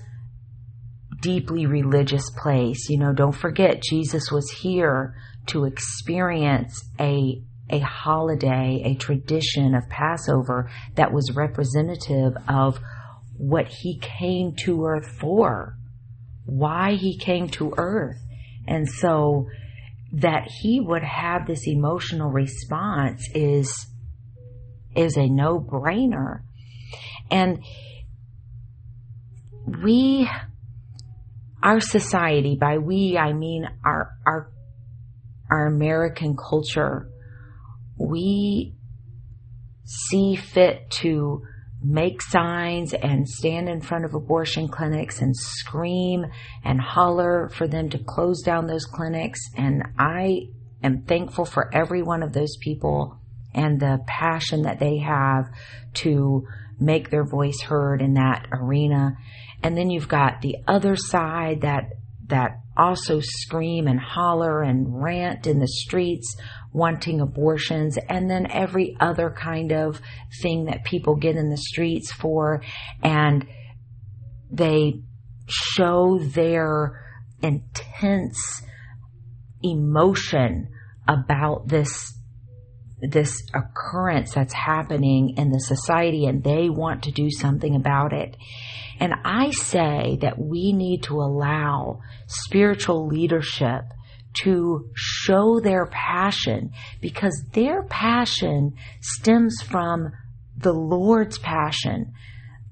deeply 1.20 1.66
religious 1.66 2.28
place. 2.30 2.88
You 2.88 2.98
know, 2.98 3.12
don't 3.12 3.32
forget 3.32 3.82
Jesus 3.82 4.30
was 4.30 4.50
here 4.50 5.14
to 5.46 5.64
experience 5.64 6.82
a 7.00 7.42
a 7.70 7.78
holiday, 7.78 8.82
a 8.84 8.94
tradition 8.96 9.74
of 9.74 9.88
Passover 9.88 10.70
that 10.94 11.12
was 11.12 11.34
representative 11.34 12.34
of 12.46 12.78
what 13.38 13.66
he 13.68 13.98
came 13.98 14.54
to 14.64 14.84
earth 14.84 15.16
for, 15.18 15.78
why 16.44 16.94
he 16.94 17.16
came 17.16 17.48
to 17.48 17.72
earth. 17.78 18.18
And 18.66 18.88
so 18.88 19.48
that 20.12 20.48
he 20.60 20.80
would 20.80 21.02
have 21.02 21.46
this 21.46 21.66
emotional 21.66 22.30
response 22.30 23.28
is 23.34 23.86
is 24.94 25.16
a 25.16 25.26
no-brainer. 25.26 26.42
And 27.30 27.64
we 29.82 30.28
our 31.62 31.80
society, 31.80 32.56
by 32.60 32.78
we 32.78 33.16
I 33.16 33.32
mean 33.32 33.66
our 33.84 34.10
our 34.26 34.52
our 35.50 35.66
American 35.66 36.36
culture, 36.36 37.08
we 37.96 38.74
see 39.84 40.36
fit 40.36 40.90
to 40.90 41.42
make 41.84 42.22
signs 42.22 42.94
and 42.94 43.28
stand 43.28 43.68
in 43.68 43.80
front 43.80 44.04
of 44.04 44.14
abortion 44.14 44.68
clinics 44.68 45.20
and 45.20 45.36
scream 45.36 46.24
and 46.64 46.80
holler 46.80 47.50
for 47.54 47.66
them 47.66 47.88
to 47.90 47.98
close 47.98 48.42
down 48.42 48.66
those 48.66 48.84
clinics. 48.84 49.40
And 49.56 49.82
I 49.98 50.48
am 50.82 51.02
thankful 51.02 51.44
for 51.44 51.74
every 51.74 52.02
one 52.02 52.22
of 52.22 52.32
those 52.32 52.56
people 52.60 53.18
and 53.54 53.80
the 53.80 54.00
passion 54.06 54.62
that 54.62 54.78
they 54.78 54.98
have 54.98 55.50
to 55.94 56.46
make 56.80 57.10
their 57.10 57.24
voice 57.24 57.60
heard 57.62 58.00
in 58.00 58.14
that 58.14 58.46
arena. 58.52 59.16
And 59.62 59.76
then 59.76 59.90
you've 59.90 60.08
got 60.08 60.40
the 60.40 60.56
other 60.66 60.96
side 60.96 61.60
that 61.62 61.90
that 62.32 62.62
also 62.78 63.20
scream 63.20 63.86
and 63.86 64.00
holler 64.00 64.62
and 64.62 65.02
rant 65.02 65.46
in 65.46 65.58
the 65.58 65.68
streets 65.68 66.34
wanting 66.72 67.20
abortions 67.20 67.98
and 68.08 68.30
then 68.30 68.50
every 68.50 68.96
other 68.98 69.28
kind 69.30 69.70
of 69.70 70.00
thing 70.40 70.64
that 70.64 70.82
people 70.82 71.14
get 71.14 71.36
in 71.36 71.50
the 71.50 71.58
streets 71.58 72.10
for 72.10 72.62
and 73.02 73.46
they 74.50 74.94
show 75.46 76.18
their 76.18 77.04
intense 77.42 78.62
emotion 79.62 80.68
about 81.06 81.68
this 81.68 82.14
this 83.02 83.42
occurrence 83.52 84.32
that's 84.32 84.54
happening 84.54 85.34
in 85.36 85.50
the 85.50 85.58
society 85.58 86.24
and 86.24 86.44
they 86.44 86.70
want 86.70 87.02
to 87.02 87.10
do 87.10 87.28
something 87.30 87.74
about 87.74 88.12
it. 88.12 88.36
And 89.02 89.14
I 89.24 89.50
say 89.50 90.16
that 90.20 90.38
we 90.38 90.72
need 90.72 91.02
to 91.08 91.14
allow 91.14 92.02
spiritual 92.28 93.08
leadership 93.08 93.82
to 94.44 94.90
show 94.94 95.58
their 95.58 95.86
passion 95.86 96.70
because 97.00 97.46
their 97.52 97.82
passion 97.82 98.74
stems 99.00 99.60
from 99.60 100.12
the 100.56 100.72
Lord's 100.72 101.36
passion. 101.38 102.12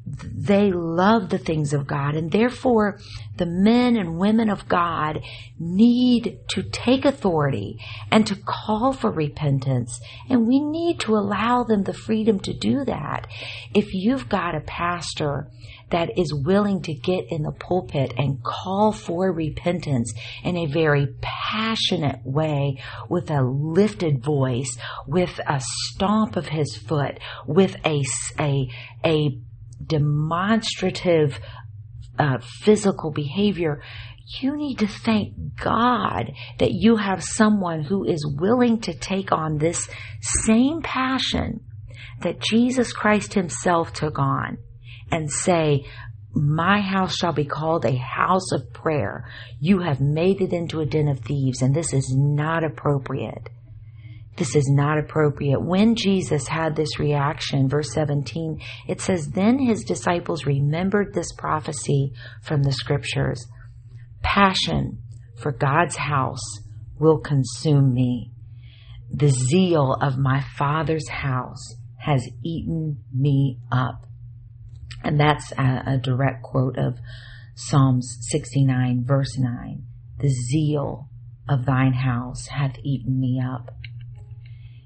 They 0.06 0.70
love 0.70 1.30
the 1.30 1.38
things 1.38 1.72
of 1.72 1.88
God 1.88 2.14
and 2.14 2.30
therefore 2.30 3.00
the 3.36 3.46
men 3.46 3.96
and 3.96 4.16
women 4.16 4.50
of 4.50 4.68
God 4.68 5.24
need 5.58 6.38
to 6.50 6.62
take 6.62 7.04
authority 7.04 7.76
and 8.12 8.24
to 8.28 8.36
call 8.36 8.92
for 8.92 9.10
repentance 9.10 10.00
and 10.28 10.46
we 10.46 10.60
need 10.60 11.00
to 11.00 11.16
allow 11.16 11.64
them 11.64 11.82
the 11.82 11.92
freedom 11.92 12.38
to 12.40 12.54
do 12.54 12.84
that. 12.84 13.26
If 13.74 13.94
you've 13.94 14.28
got 14.28 14.54
a 14.54 14.60
pastor 14.60 15.50
that 15.90 16.18
is 16.18 16.32
willing 16.32 16.82
to 16.82 16.94
get 16.94 17.26
in 17.30 17.42
the 17.42 17.52
pulpit 17.52 18.14
and 18.16 18.42
call 18.42 18.92
for 18.92 19.32
repentance 19.32 20.12
in 20.44 20.56
a 20.56 20.66
very 20.66 21.08
passionate 21.20 22.20
way 22.24 22.80
with 23.08 23.30
a 23.30 23.42
lifted 23.42 24.22
voice, 24.22 24.76
with 25.06 25.40
a 25.46 25.60
stomp 25.60 26.36
of 26.36 26.46
his 26.46 26.76
foot, 26.76 27.18
with 27.46 27.76
a, 27.84 28.02
a, 28.38 28.68
a 29.04 29.38
demonstrative 29.84 31.38
uh, 32.18 32.38
physical 32.62 33.10
behavior, 33.10 33.82
you 34.40 34.56
need 34.56 34.78
to 34.78 34.86
thank 34.86 35.34
God 35.56 36.32
that 36.58 36.72
you 36.72 36.96
have 36.96 37.24
someone 37.24 37.82
who 37.82 38.04
is 38.04 38.24
willing 38.38 38.80
to 38.82 38.94
take 38.94 39.32
on 39.32 39.58
this 39.58 39.88
same 40.44 40.82
passion 40.82 41.60
that 42.20 42.38
Jesus 42.38 42.92
Christ 42.92 43.34
himself 43.34 43.92
took 43.92 44.18
on 44.18 44.58
and 45.10 45.30
say, 45.30 45.84
my 46.32 46.80
house 46.80 47.16
shall 47.16 47.32
be 47.32 47.44
called 47.44 47.84
a 47.84 47.96
house 47.96 48.52
of 48.52 48.72
prayer. 48.72 49.28
You 49.58 49.80
have 49.80 50.00
made 50.00 50.40
it 50.40 50.52
into 50.52 50.80
a 50.80 50.86
den 50.86 51.08
of 51.08 51.20
thieves, 51.20 51.60
and 51.60 51.74
this 51.74 51.92
is 51.92 52.14
not 52.16 52.62
appropriate. 52.62 53.48
This 54.36 54.54
is 54.54 54.68
not 54.70 54.98
appropriate. 54.98 55.60
When 55.60 55.96
Jesus 55.96 56.46
had 56.46 56.76
this 56.76 57.00
reaction, 57.00 57.68
verse 57.68 57.92
17, 57.92 58.60
it 58.86 59.00
says, 59.00 59.28
Then 59.28 59.58
his 59.58 59.82
disciples 59.82 60.46
remembered 60.46 61.12
this 61.12 61.32
prophecy 61.32 62.12
from 62.42 62.62
the 62.62 62.72
scriptures. 62.72 63.44
Passion 64.22 65.02
for 65.36 65.50
God's 65.50 65.96
house 65.96 66.60
will 66.98 67.18
consume 67.18 67.92
me. 67.92 68.30
The 69.12 69.30
zeal 69.30 69.96
of 70.00 70.16
my 70.16 70.44
Father's 70.56 71.08
house 71.08 71.74
has 71.96 72.24
eaten 72.44 73.02
me 73.12 73.58
up. 73.72 74.06
And 75.02 75.18
that's 75.18 75.52
a, 75.52 75.82
a 75.86 75.98
direct 75.98 76.42
quote 76.42 76.78
of 76.78 76.98
Psalms 77.54 78.18
69 78.30 79.04
verse 79.04 79.38
9. 79.38 79.82
The 80.18 80.28
zeal 80.28 81.08
of 81.48 81.66
thine 81.66 81.94
house 81.94 82.46
hath 82.48 82.76
eaten 82.84 83.20
me 83.20 83.40
up. 83.42 83.74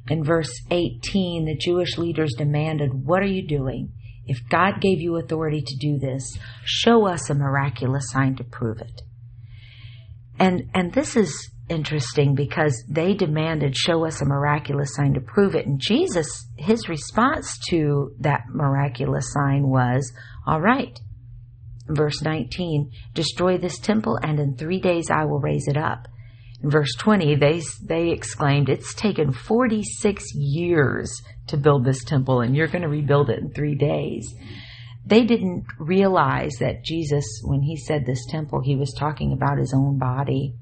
In 0.08 0.22
verse 0.22 0.60
18, 0.70 1.46
the 1.46 1.56
Jewish 1.56 1.96
leaders 1.96 2.34
demanded, 2.36 3.06
What 3.06 3.22
are 3.22 3.26
you 3.26 3.46
doing? 3.46 3.92
If 4.26 4.48
God 4.48 4.80
gave 4.80 5.00
you 5.00 5.16
authority 5.16 5.62
to 5.66 5.76
do 5.76 5.98
this, 5.98 6.38
show 6.64 7.06
us 7.06 7.28
a 7.28 7.34
miraculous 7.34 8.10
sign 8.10 8.36
to 8.36 8.44
prove 8.44 8.80
it. 8.80 9.02
And, 10.38 10.70
and 10.74 10.92
this 10.92 11.16
is, 11.16 11.50
interesting 11.68 12.34
because 12.34 12.84
they 12.88 13.14
demanded, 13.14 13.76
show 13.76 14.04
us 14.04 14.20
a 14.20 14.26
miraculous 14.26 14.94
sign 14.94 15.14
to 15.14 15.20
prove 15.20 15.54
it. 15.54 15.66
And 15.66 15.80
Jesus, 15.80 16.48
his 16.56 16.88
response 16.88 17.58
to 17.70 18.14
that 18.20 18.42
miraculous 18.48 19.32
sign 19.32 19.68
was, 19.68 20.12
all 20.46 20.60
right. 20.60 20.98
Verse 21.86 22.22
19, 22.22 22.90
destroy 23.12 23.58
this 23.58 23.78
temple 23.78 24.18
and 24.22 24.40
in 24.40 24.56
three 24.56 24.80
days 24.80 25.10
I 25.10 25.24
will 25.24 25.40
raise 25.40 25.66
it 25.68 25.76
up. 25.76 26.08
In 26.62 26.70
verse 26.70 26.94
20, 26.98 27.36
they, 27.36 27.60
they 27.82 28.10
exclaimed, 28.10 28.70
it's 28.70 28.94
taken 28.94 29.32
46 29.32 30.24
years 30.34 31.12
to 31.48 31.58
build 31.58 31.84
this 31.84 32.02
temple 32.04 32.40
and 32.40 32.56
you're 32.56 32.68
going 32.68 32.82
to 32.82 32.88
rebuild 32.88 33.28
it 33.28 33.40
in 33.40 33.52
three 33.52 33.74
days. 33.74 34.34
They 35.06 35.24
didn't 35.24 35.66
realize 35.78 36.52
that 36.60 36.82
Jesus, 36.82 37.42
when 37.44 37.60
he 37.60 37.76
said 37.76 38.06
this 38.06 38.24
temple, 38.30 38.62
he 38.64 38.76
was 38.76 38.94
talking 38.98 39.32
about 39.32 39.58
his 39.58 39.74
own 39.74 39.98
body 39.98 40.54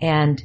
and 0.00 0.42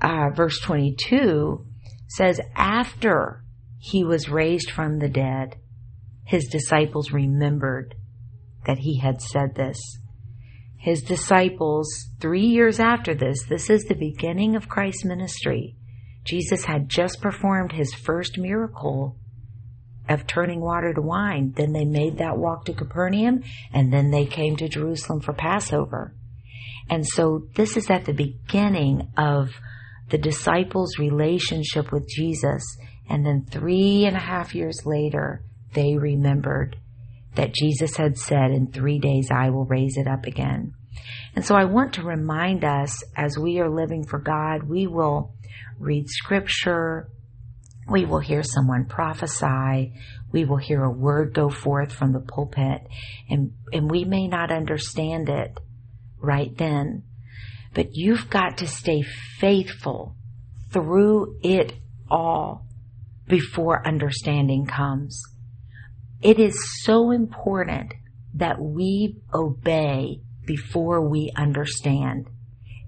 uh, 0.00 0.30
verse 0.34 0.60
22 0.60 1.64
says, 2.08 2.40
After 2.54 3.44
he 3.78 4.04
was 4.04 4.28
raised 4.28 4.70
from 4.70 4.98
the 4.98 5.08
dead, 5.08 5.56
his 6.26 6.46
disciples 6.46 7.12
remembered 7.12 7.94
that 8.66 8.78
he 8.78 8.98
had 8.98 9.20
said 9.20 9.54
this. 9.54 9.78
His 10.78 11.02
disciples, 11.02 11.88
three 12.20 12.46
years 12.46 12.78
after 12.78 13.14
this, 13.14 13.44
this 13.48 13.70
is 13.70 13.84
the 13.84 13.94
beginning 13.94 14.54
of 14.54 14.68
Christ's 14.68 15.04
ministry. 15.04 15.76
Jesus 16.24 16.64
had 16.64 16.88
just 16.88 17.20
performed 17.20 17.72
his 17.72 17.94
first 17.94 18.38
miracle 18.38 19.18
of 20.08 20.26
turning 20.26 20.60
water 20.60 20.92
to 20.92 21.00
wine. 21.00 21.52
Then 21.56 21.72
they 21.72 21.84
made 21.84 22.18
that 22.18 22.36
walk 22.36 22.66
to 22.66 22.74
Capernaum, 22.74 23.42
and 23.72 23.92
then 23.92 24.10
they 24.10 24.26
came 24.26 24.56
to 24.56 24.68
Jerusalem 24.68 25.20
for 25.20 25.32
Passover. 25.32 26.14
And 26.90 27.06
so 27.06 27.46
this 27.54 27.76
is 27.76 27.90
at 27.90 28.04
the 28.04 28.12
beginning 28.12 29.08
of 29.16 29.50
the 30.10 30.18
disciples' 30.18 30.98
relationship 30.98 31.90
with 31.92 32.08
Jesus. 32.08 32.62
And 33.08 33.24
then 33.24 33.46
three 33.50 34.04
and 34.04 34.16
a 34.16 34.20
half 34.20 34.54
years 34.54 34.82
later, 34.84 35.42
they 35.72 35.96
remembered 35.96 36.76
that 37.34 37.54
Jesus 37.54 37.96
had 37.96 38.16
said, 38.16 38.50
in 38.50 38.70
three 38.70 38.98
days 38.98 39.28
I 39.30 39.50
will 39.50 39.64
raise 39.64 39.96
it 39.96 40.06
up 40.06 40.26
again. 40.26 40.74
And 41.34 41.44
so 41.44 41.56
I 41.56 41.64
want 41.64 41.94
to 41.94 42.02
remind 42.02 42.64
us 42.64 43.02
as 43.16 43.38
we 43.38 43.58
are 43.58 43.70
living 43.70 44.04
for 44.04 44.20
God, 44.20 44.62
we 44.62 44.86
will 44.86 45.34
read 45.78 46.08
scripture, 46.08 47.08
we 47.90 48.04
will 48.04 48.20
hear 48.20 48.42
someone 48.42 48.86
prophesy, 48.86 49.92
we 50.32 50.44
will 50.44 50.56
hear 50.56 50.82
a 50.82 50.90
word 50.90 51.34
go 51.34 51.50
forth 51.50 51.92
from 51.92 52.12
the 52.12 52.20
pulpit, 52.20 52.86
and, 53.28 53.52
and 53.72 53.90
we 53.90 54.04
may 54.04 54.28
not 54.28 54.50
understand 54.50 55.28
it, 55.28 55.58
right 56.24 56.56
then. 56.56 57.04
But 57.74 57.94
you've 57.94 58.30
got 58.30 58.58
to 58.58 58.66
stay 58.66 59.02
faithful 59.38 60.16
through 60.72 61.38
it 61.42 61.74
all 62.10 62.66
before 63.26 63.86
understanding 63.86 64.66
comes. 64.66 65.22
It 66.20 66.38
is 66.38 66.56
so 66.82 67.10
important 67.10 67.94
that 68.34 68.60
we 68.60 69.16
obey 69.32 70.20
before 70.46 71.08
we 71.08 71.30
understand. 71.36 72.28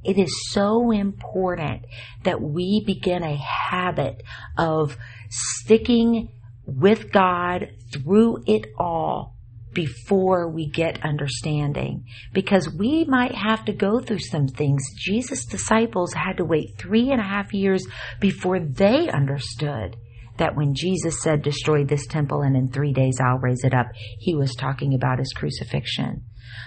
It 0.04 0.18
is 0.18 0.52
so 0.52 0.90
important 0.90 1.84
that 2.24 2.40
we 2.40 2.82
begin 2.84 3.22
a 3.22 3.36
habit 3.36 4.22
of 4.56 4.96
sticking 5.28 6.28
with 6.64 7.12
God 7.12 7.70
through 7.92 8.42
it 8.46 8.66
all 8.78 9.35
before 9.76 10.48
we 10.48 10.66
get 10.70 11.04
understanding 11.04 12.02
because 12.32 12.66
we 12.72 13.04
might 13.04 13.34
have 13.34 13.62
to 13.66 13.74
go 13.74 14.00
through 14.00 14.18
some 14.18 14.48
things. 14.48 14.82
Jesus' 14.96 15.44
disciples 15.44 16.14
had 16.14 16.38
to 16.38 16.44
wait 16.46 16.78
three 16.78 17.10
and 17.10 17.20
a 17.20 17.24
half 17.24 17.52
years 17.52 17.86
before 18.18 18.58
they 18.58 19.10
understood 19.10 19.96
that 20.38 20.56
when 20.56 20.74
Jesus 20.74 21.22
said, 21.22 21.42
destroy 21.42 21.84
this 21.84 22.06
temple 22.06 22.40
and 22.40 22.56
in 22.56 22.68
three 22.68 22.94
days 22.94 23.18
I'll 23.22 23.38
raise 23.38 23.64
it 23.64 23.74
up, 23.74 23.88
he 24.18 24.34
was 24.34 24.54
talking 24.54 24.94
about 24.94 25.18
his 25.18 25.34
crucifixion. 25.34 26.24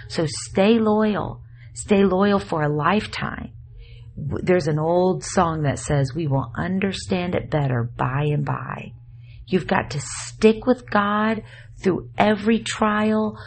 So 0.07 0.27
stay 0.27 0.77
loyal. 0.77 1.41
Stay 1.73 2.03
loyal 2.03 2.39
for 2.39 2.61
a 2.61 2.69
lifetime. 2.69 3.53
There's 4.15 4.67
an 4.67 4.77
old 4.77 5.23
song 5.23 5.63
that 5.63 5.79
says, 5.79 6.13
we 6.13 6.27
will 6.27 6.51
understand 6.55 7.33
it 7.33 7.49
better 7.49 7.89
by 7.97 8.25
and 8.25 8.45
by. 8.45 8.93
You've 9.49 9.67
got 9.67 9.91
to 9.91 9.99
stick 9.99 10.65
with 10.65 10.89
God 10.89 11.43
through 11.81 12.09
every 12.17 12.59
trial. 12.59 13.37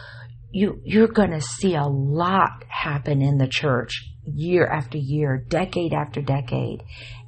You, 0.51 0.81
you're 0.83 1.07
going 1.07 1.31
to 1.31 1.41
see 1.41 1.75
a 1.75 1.85
lot 1.85 2.63
happen 2.67 3.21
in 3.21 3.37
the 3.37 3.47
church 3.47 4.03
year 4.25 4.67
after 4.67 4.97
year, 4.97 5.43
decade 5.47 5.93
after 5.93 6.21
decade 6.21 6.83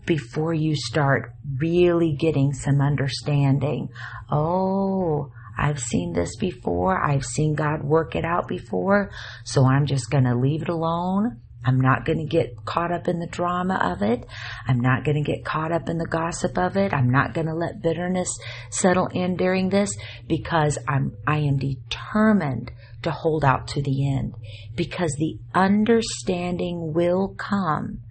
before 0.05 0.53
you 0.53 0.75
start 0.75 1.33
really 1.57 2.15
getting 2.19 2.53
some 2.53 2.81
understanding. 2.81 3.89
Oh, 4.29 5.31
I've 5.57 5.79
seen 5.79 6.13
this 6.13 6.35
before. 6.35 7.01
I've 7.01 7.25
seen 7.25 7.55
God 7.55 7.83
work 7.83 8.15
it 8.15 8.25
out 8.25 8.47
before. 8.47 9.09
So 9.45 9.65
I'm 9.65 9.85
just 9.85 10.11
going 10.11 10.25
to 10.25 10.35
leave 10.35 10.63
it 10.63 10.69
alone. 10.69 11.41
I'm 11.65 11.81
not 11.81 12.05
going 12.05 12.19
to 12.19 12.25
get 12.25 12.63
caught 12.63 12.91
up 12.91 13.07
in 13.07 13.19
the 13.19 13.27
drama 13.27 13.75
of 13.81 14.01
it. 14.03 14.25
I'm 14.67 14.79
not 14.79 15.03
going 15.03 15.21
to 15.21 15.29
get 15.29 15.43
caught 15.43 15.71
up 15.71 15.89
in 15.89 15.97
the 15.97 16.07
gossip 16.07 16.57
of 16.57 16.77
it. 16.77 16.93
I'm 16.93 17.09
not 17.09 17.33
going 17.33 17.47
to 17.47 17.55
let 17.55 17.81
bitterness 17.81 18.29
settle 18.69 19.07
in 19.07 19.35
during 19.35 19.69
this 19.69 19.97
because 20.27 20.77
I'm, 20.87 21.17
I 21.25 21.39
am 21.39 21.57
determined 21.57 22.71
to 23.01 23.11
hold 23.11 23.43
out 23.43 23.67
to 23.69 23.81
the 23.81 24.15
end 24.15 24.35
because 24.75 25.15
the 25.17 25.39
understanding 25.53 26.93
will 26.93 27.35
come 27.37 28.01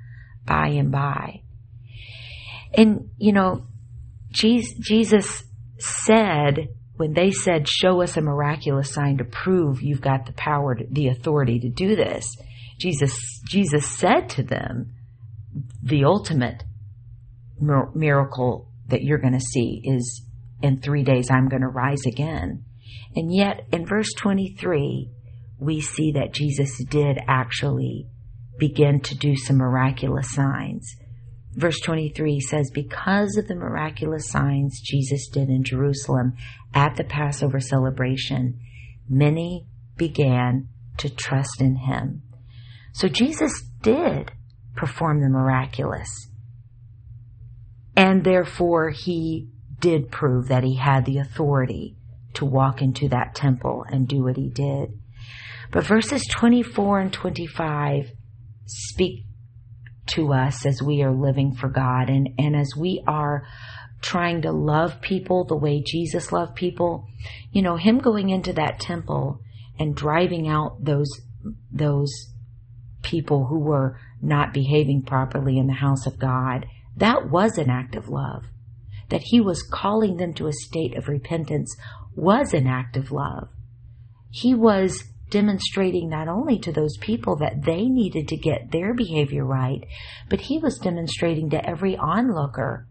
by 0.44 0.68
and 0.68 0.90
by. 0.90 1.42
And, 2.72 3.10
you 3.18 3.32
know, 3.32 3.66
Jesus 4.30 5.44
said, 5.78 6.68
when 6.96 7.12
they 7.12 7.30
said, 7.30 7.68
show 7.68 8.02
us 8.02 8.16
a 8.16 8.20
miraculous 8.20 8.92
sign 8.92 9.18
to 9.18 9.24
prove 9.24 9.82
you've 9.82 10.00
got 10.00 10.26
the 10.26 10.32
power, 10.32 10.74
to, 10.74 10.84
the 10.90 11.08
authority 11.08 11.60
to 11.60 11.68
do 11.68 11.94
this, 11.94 12.36
Jesus, 12.78 13.40
Jesus 13.46 13.86
said 13.86 14.28
to 14.30 14.42
them, 14.42 14.94
the 15.82 16.04
ultimate 16.04 16.64
miracle 17.58 18.70
that 18.88 19.02
you're 19.02 19.18
going 19.18 19.34
to 19.34 19.40
see 19.40 19.80
is 19.84 20.26
in 20.62 20.80
three 20.80 21.02
days 21.02 21.30
I'm 21.30 21.48
going 21.48 21.62
to 21.62 21.68
rise 21.68 22.06
again. 22.06 22.64
And 23.14 23.34
yet 23.34 23.66
in 23.72 23.86
verse 23.86 24.12
23, 24.14 25.10
we 25.58 25.80
see 25.80 26.12
that 26.12 26.32
Jesus 26.32 26.82
did 26.84 27.18
actually 27.28 28.08
begin 28.58 29.00
to 29.00 29.14
do 29.14 29.36
some 29.36 29.56
miraculous 29.56 30.32
signs. 30.32 30.96
Verse 31.52 31.78
23 31.80 32.40
says, 32.40 32.70
Because 32.72 33.36
of 33.36 33.46
the 33.46 33.54
miraculous 33.54 34.28
signs 34.28 34.80
Jesus 34.82 35.28
did 35.28 35.48
in 35.48 35.62
Jerusalem 35.62 36.34
at 36.74 36.96
the 36.96 37.04
Passover 37.04 37.60
celebration, 37.60 38.60
many 39.08 39.66
began 39.96 40.68
to 40.98 41.08
trust 41.08 41.60
in 41.60 41.76
him. 41.76 42.22
So 42.94 43.08
Jesus 43.08 43.60
did 43.82 44.30
perform 44.76 45.20
the 45.20 45.28
miraculous. 45.28 46.28
And 47.96 48.22
therefore 48.24 48.90
he 48.90 49.48
did 49.80 50.12
prove 50.12 50.48
that 50.48 50.62
he 50.62 50.76
had 50.76 51.04
the 51.04 51.18
authority 51.18 51.96
to 52.34 52.44
walk 52.44 52.82
into 52.82 53.08
that 53.08 53.34
temple 53.34 53.84
and 53.88 54.06
do 54.06 54.22
what 54.22 54.36
he 54.36 54.48
did. 54.48 54.96
But 55.72 55.86
verses 55.86 56.24
24 56.30 57.00
and 57.00 57.12
25 57.12 58.12
speak 58.66 59.24
to 60.06 60.32
us 60.32 60.64
as 60.64 60.80
we 60.80 61.02
are 61.02 61.12
living 61.12 61.52
for 61.52 61.68
God 61.68 62.08
and, 62.08 62.28
and 62.38 62.54
as 62.54 62.74
we 62.78 63.02
are 63.08 63.44
trying 64.02 64.42
to 64.42 64.52
love 64.52 65.00
people 65.00 65.44
the 65.44 65.56
way 65.56 65.82
Jesus 65.84 66.30
loved 66.30 66.54
people. 66.54 67.08
You 67.50 67.62
know, 67.62 67.74
him 67.74 67.98
going 67.98 68.30
into 68.30 68.52
that 68.52 68.78
temple 68.78 69.40
and 69.80 69.96
driving 69.96 70.46
out 70.46 70.84
those, 70.84 71.10
those 71.72 72.33
people 73.04 73.46
who 73.46 73.60
were 73.60 73.98
not 74.20 74.52
behaving 74.52 75.02
properly 75.02 75.58
in 75.58 75.68
the 75.68 75.74
house 75.74 76.06
of 76.06 76.18
God, 76.18 76.66
that 76.96 77.30
was 77.30 77.58
an 77.58 77.70
act 77.70 77.94
of 77.94 78.08
love. 78.08 78.44
That 79.10 79.22
he 79.22 79.40
was 79.40 79.62
calling 79.62 80.16
them 80.16 80.34
to 80.34 80.48
a 80.48 80.52
state 80.52 80.96
of 80.96 81.08
repentance 81.08 81.76
was 82.16 82.52
an 82.54 82.66
act 82.66 82.96
of 82.96 83.12
love. 83.12 83.48
He 84.30 84.54
was 84.54 85.04
demonstrating 85.30 86.08
not 86.08 86.28
only 86.28 86.58
to 86.60 86.72
those 86.72 86.96
people 86.98 87.36
that 87.36 87.64
they 87.64 87.86
needed 87.86 88.28
to 88.28 88.36
get 88.36 88.70
their 88.70 88.94
behavior 88.94 89.44
right, 89.44 89.84
but 90.28 90.40
he 90.40 90.58
was 90.58 90.78
demonstrating 90.78 91.50
to 91.50 91.68
every 91.68 91.96
onlooker, 91.96 92.86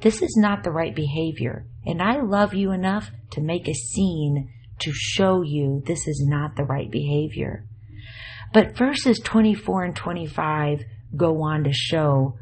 this 0.00 0.22
is 0.22 0.36
not 0.36 0.64
the 0.64 0.70
right 0.70 0.94
behavior. 0.94 1.66
And 1.86 2.02
I 2.02 2.20
love 2.20 2.54
you 2.54 2.72
enough 2.72 3.10
to 3.30 3.40
make 3.40 3.68
a 3.68 3.74
scene 3.74 4.50
to 4.80 4.92
show 4.92 5.42
you 5.42 5.82
this 5.86 6.06
is 6.08 6.24
not 6.28 6.56
the 6.56 6.64
right 6.64 6.90
behavior. 6.90 7.66
But 8.52 8.76
verses 8.76 9.18
24 9.24 9.84
and 9.84 9.96
25 9.96 10.84
go 11.16 11.42
on 11.42 11.64
to 11.64 11.72
show 11.72 12.38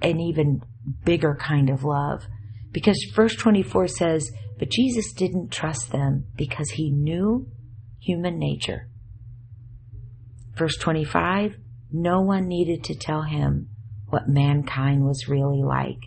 an 0.00 0.20
even 0.20 0.62
bigger 1.04 1.36
kind 1.40 1.70
of 1.70 1.84
love. 1.84 2.26
Because 2.70 2.98
verse 3.14 3.34
24 3.36 3.88
says, 3.88 4.30
But 4.58 4.70
Jesus 4.70 5.12
didn't 5.12 5.50
trust 5.50 5.90
them 5.90 6.26
because 6.36 6.70
he 6.70 6.90
knew 6.90 7.48
human 8.00 8.38
nature. 8.38 8.88
Verse 10.56 10.76
25, 10.76 11.56
No 11.92 12.20
one 12.20 12.46
needed 12.46 12.84
to 12.84 12.94
tell 12.94 13.22
him 13.22 13.68
what 14.08 14.28
mankind 14.28 15.04
was 15.04 15.28
really 15.28 15.62
like. 15.62 15.98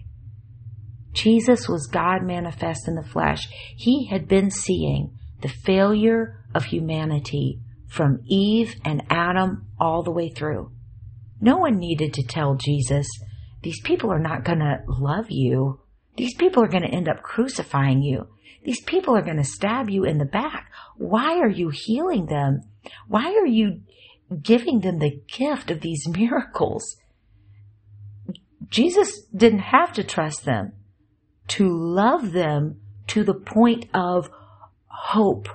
Jesus 1.13 1.67
was 1.67 1.87
God 1.87 2.23
manifest 2.23 2.87
in 2.87 2.95
the 2.95 3.03
flesh. 3.03 3.47
He 3.75 4.07
had 4.07 4.27
been 4.27 4.51
seeing 4.51 5.17
the 5.41 5.49
failure 5.49 6.45
of 6.53 6.65
humanity 6.65 7.59
from 7.88 8.19
Eve 8.26 8.76
and 8.84 9.04
Adam 9.10 9.67
all 9.80 10.04
the 10.04 10.12
way 10.12 10.30
through. 10.30 10.71
No 11.39 11.58
one 11.58 11.78
needed 11.78 12.13
to 12.15 12.23
tell 12.23 12.56
Jesus, 12.56 13.08
these 13.62 13.82
people 13.82 14.12
are 14.12 14.19
not 14.19 14.43
going 14.43 14.60
to 14.60 14.80
love 14.88 15.28
you. 15.30 15.80
These 16.15 16.36
people 16.36 16.63
are 16.63 16.67
going 16.67 16.84
to 16.84 16.93
end 16.93 17.08
up 17.08 17.21
crucifying 17.21 18.02
you. 18.02 18.28
These 18.63 18.82
people 18.82 19.15
are 19.15 19.21
going 19.21 19.38
to 19.38 19.43
stab 19.43 19.89
you 19.89 20.04
in 20.04 20.17
the 20.17 20.26
back. 20.26 20.71
Why 20.97 21.38
are 21.39 21.50
you 21.50 21.69
healing 21.71 22.26
them? 22.26 22.62
Why 23.08 23.34
are 23.34 23.45
you 23.45 23.82
giving 24.41 24.82
them 24.82 25.00
the 25.00 25.21
gift 25.28 25.71
of 25.71 25.82
these 25.82 26.08
miracles? 26.10 26.97
Jesus 28.69 29.21
didn't 29.36 29.60
have 29.60 29.93
to 29.93 30.04
trust 30.04 30.43
them 30.43 30.73
to 31.47 31.69
love 31.69 32.34
them 32.34 32.82
to 33.08 33.23
the 33.23 33.34
point 33.34 33.86
of 33.93 34.30
hope. 34.88 35.47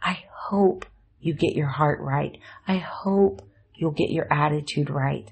I 0.00 0.24
hope 0.32 0.86
you 1.24 1.32
get 1.32 1.54
your 1.54 1.68
heart 1.68 2.00
right. 2.02 2.38
I 2.68 2.76
hope 2.76 3.40
you'll 3.74 3.92
get 3.92 4.10
your 4.10 4.30
attitude 4.30 4.90
right. 4.90 5.30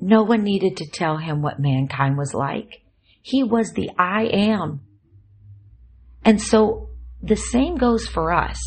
No 0.00 0.22
one 0.22 0.44
needed 0.44 0.76
to 0.76 0.88
tell 0.88 1.16
him 1.16 1.42
what 1.42 1.58
mankind 1.58 2.16
was 2.16 2.32
like. 2.32 2.82
He 3.20 3.42
was 3.42 3.72
the 3.72 3.90
I 3.98 4.22
am. 4.32 4.82
And 6.24 6.40
so 6.40 6.90
the 7.20 7.36
same 7.36 7.76
goes 7.76 8.06
for 8.06 8.32
us. 8.32 8.58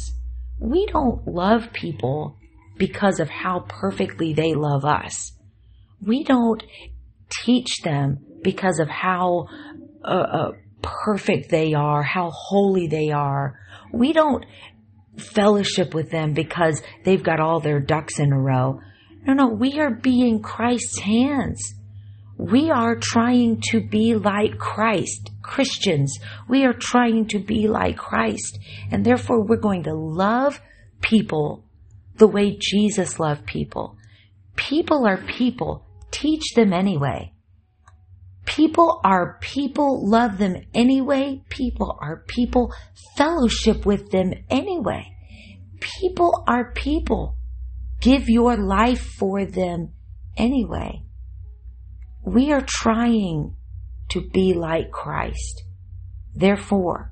We 0.59 0.85
don't 0.85 1.25
love 1.27 1.71
people 1.71 2.37
because 2.77 3.21
of 3.21 3.29
how 3.29 3.61
perfectly 3.61 4.33
they 4.33 4.53
love 4.55 4.83
us. 4.83 5.31
We 6.05 6.25
don't 6.25 6.61
teach 7.45 7.81
them 7.83 8.19
because 8.41 8.79
of 8.79 8.89
how 8.89 9.47
uh, 10.03 10.07
uh, 10.07 10.51
perfect 10.81 11.49
they 11.49 11.73
are, 11.73 12.03
how 12.03 12.31
holy 12.31 12.87
they 12.87 13.11
are. 13.11 13.59
We 13.93 14.11
don't 14.11 14.45
fellowship 15.17 15.93
with 15.93 16.09
them 16.11 16.33
because 16.33 16.81
they've 17.03 17.23
got 17.23 17.39
all 17.39 17.59
their 17.59 17.79
ducks 17.79 18.19
in 18.19 18.31
a 18.31 18.39
row. 18.39 18.79
No, 19.25 19.33
no, 19.33 19.47
we 19.47 19.79
are 19.79 19.91
being 19.91 20.41
Christ's 20.41 20.99
hands. 20.99 21.73
We 22.37 22.71
are 22.71 22.97
trying 22.99 23.61
to 23.69 23.79
be 23.79 24.15
like 24.15 24.57
Christ. 24.57 25.29
Christians, 25.41 26.17
we 26.49 26.65
are 26.65 26.73
trying 26.73 27.27
to 27.27 27.39
be 27.39 27.67
like 27.67 27.97
Christ. 27.97 28.57
And 28.91 29.05
therefore, 29.05 29.45
we're 29.45 29.57
going 29.57 29.83
to 29.83 29.93
love 29.93 30.59
people 31.01 31.63
the 32.15 32.27
way 32.27 32.57
Jesus 32.59 33.19
loved 33.19 33.45
people. 33.45 33.97
People 34.55 35.07
are 35.07 35.17
people. 35.17 35.85
Teach 36.11 36.53
them 36.55 36.73
anyway. 36.73 37.33
People 38.55 39.01
are 39.03 39.39
people. 39.41 40.07
Love 40.07 40.37
them 40.37 40.57
anyway. 40.75 41.41
People 41.49 41.97
are 41.99 42.23
people. 42.27 42.71
Fellowship 43.17 43.83
with 43.83 44.11
them 44.11 44.31
anyway. 44.47 45.11
People 45.79 46.43
are 46.47 46.71
people. 46.71 47.35
Give 47.99 48.29
your 48.29 48.55
life 48.55 49.01
for 49.17 49.43
them 49.43 49.93
anyway. 50.37 51.01
We 52.23 52.51
are 52.51 52.63
trying 52.63 53.55
to 54.09 54.21
be 54.21 54.53
like 54.53 54.91
Christ. 54.91 55.63
Therefore, 56.35 57.11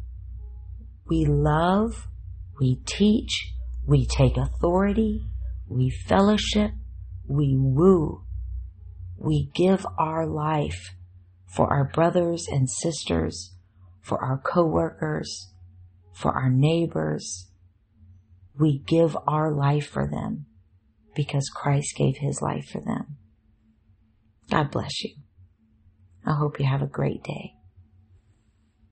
we 1.10 1.25
love, 1.25 2.08
we 2.60 2.82
teach, 2.86 3.51
we 3.88 4.06
take 4.06 4.38
authority, 4.38 5.25
we 5.67 5.89
fellowship, 5.89 6.69
we 7.27 7.56
woo, 7.58 8.25
we 9.17 9.49
give 9.56 9.88
our 9.97 10.27
life 10.27 10.91
for 11.52 11.72
our 11.72 11.84
brothers 11.84 12.48
and 12.50 12.70
sisters, 12.70 13.54
for 14.02 14.24
our 14.24 14.38
coworkers, 14.38 15.52
for 16.14 16.32
our 16.32 16.50
neighbors. 16.50 17.50
We 18.58 18.80
give 18.80 19.18
our 19.28 19.52
life 19.52 19.88
for 19.88 20.08
them 20.08 20.46
because 21.16 21.50
Christ 21.50 21.96
gave 21.96 22.18
his 22.18 22.42
life 22.42 22.70
for 22.70 22.80
them. 22.80 23.18
God 24.50 24.72
bless 24.72 25.04
you. 25.04 25.16
I 26.26 26.36
hope 26.36 26.60
you 26.60 26.66
have 26.66 26.82
a 26.82 26.88
great 26.88 27.24
day. 27.24 27.54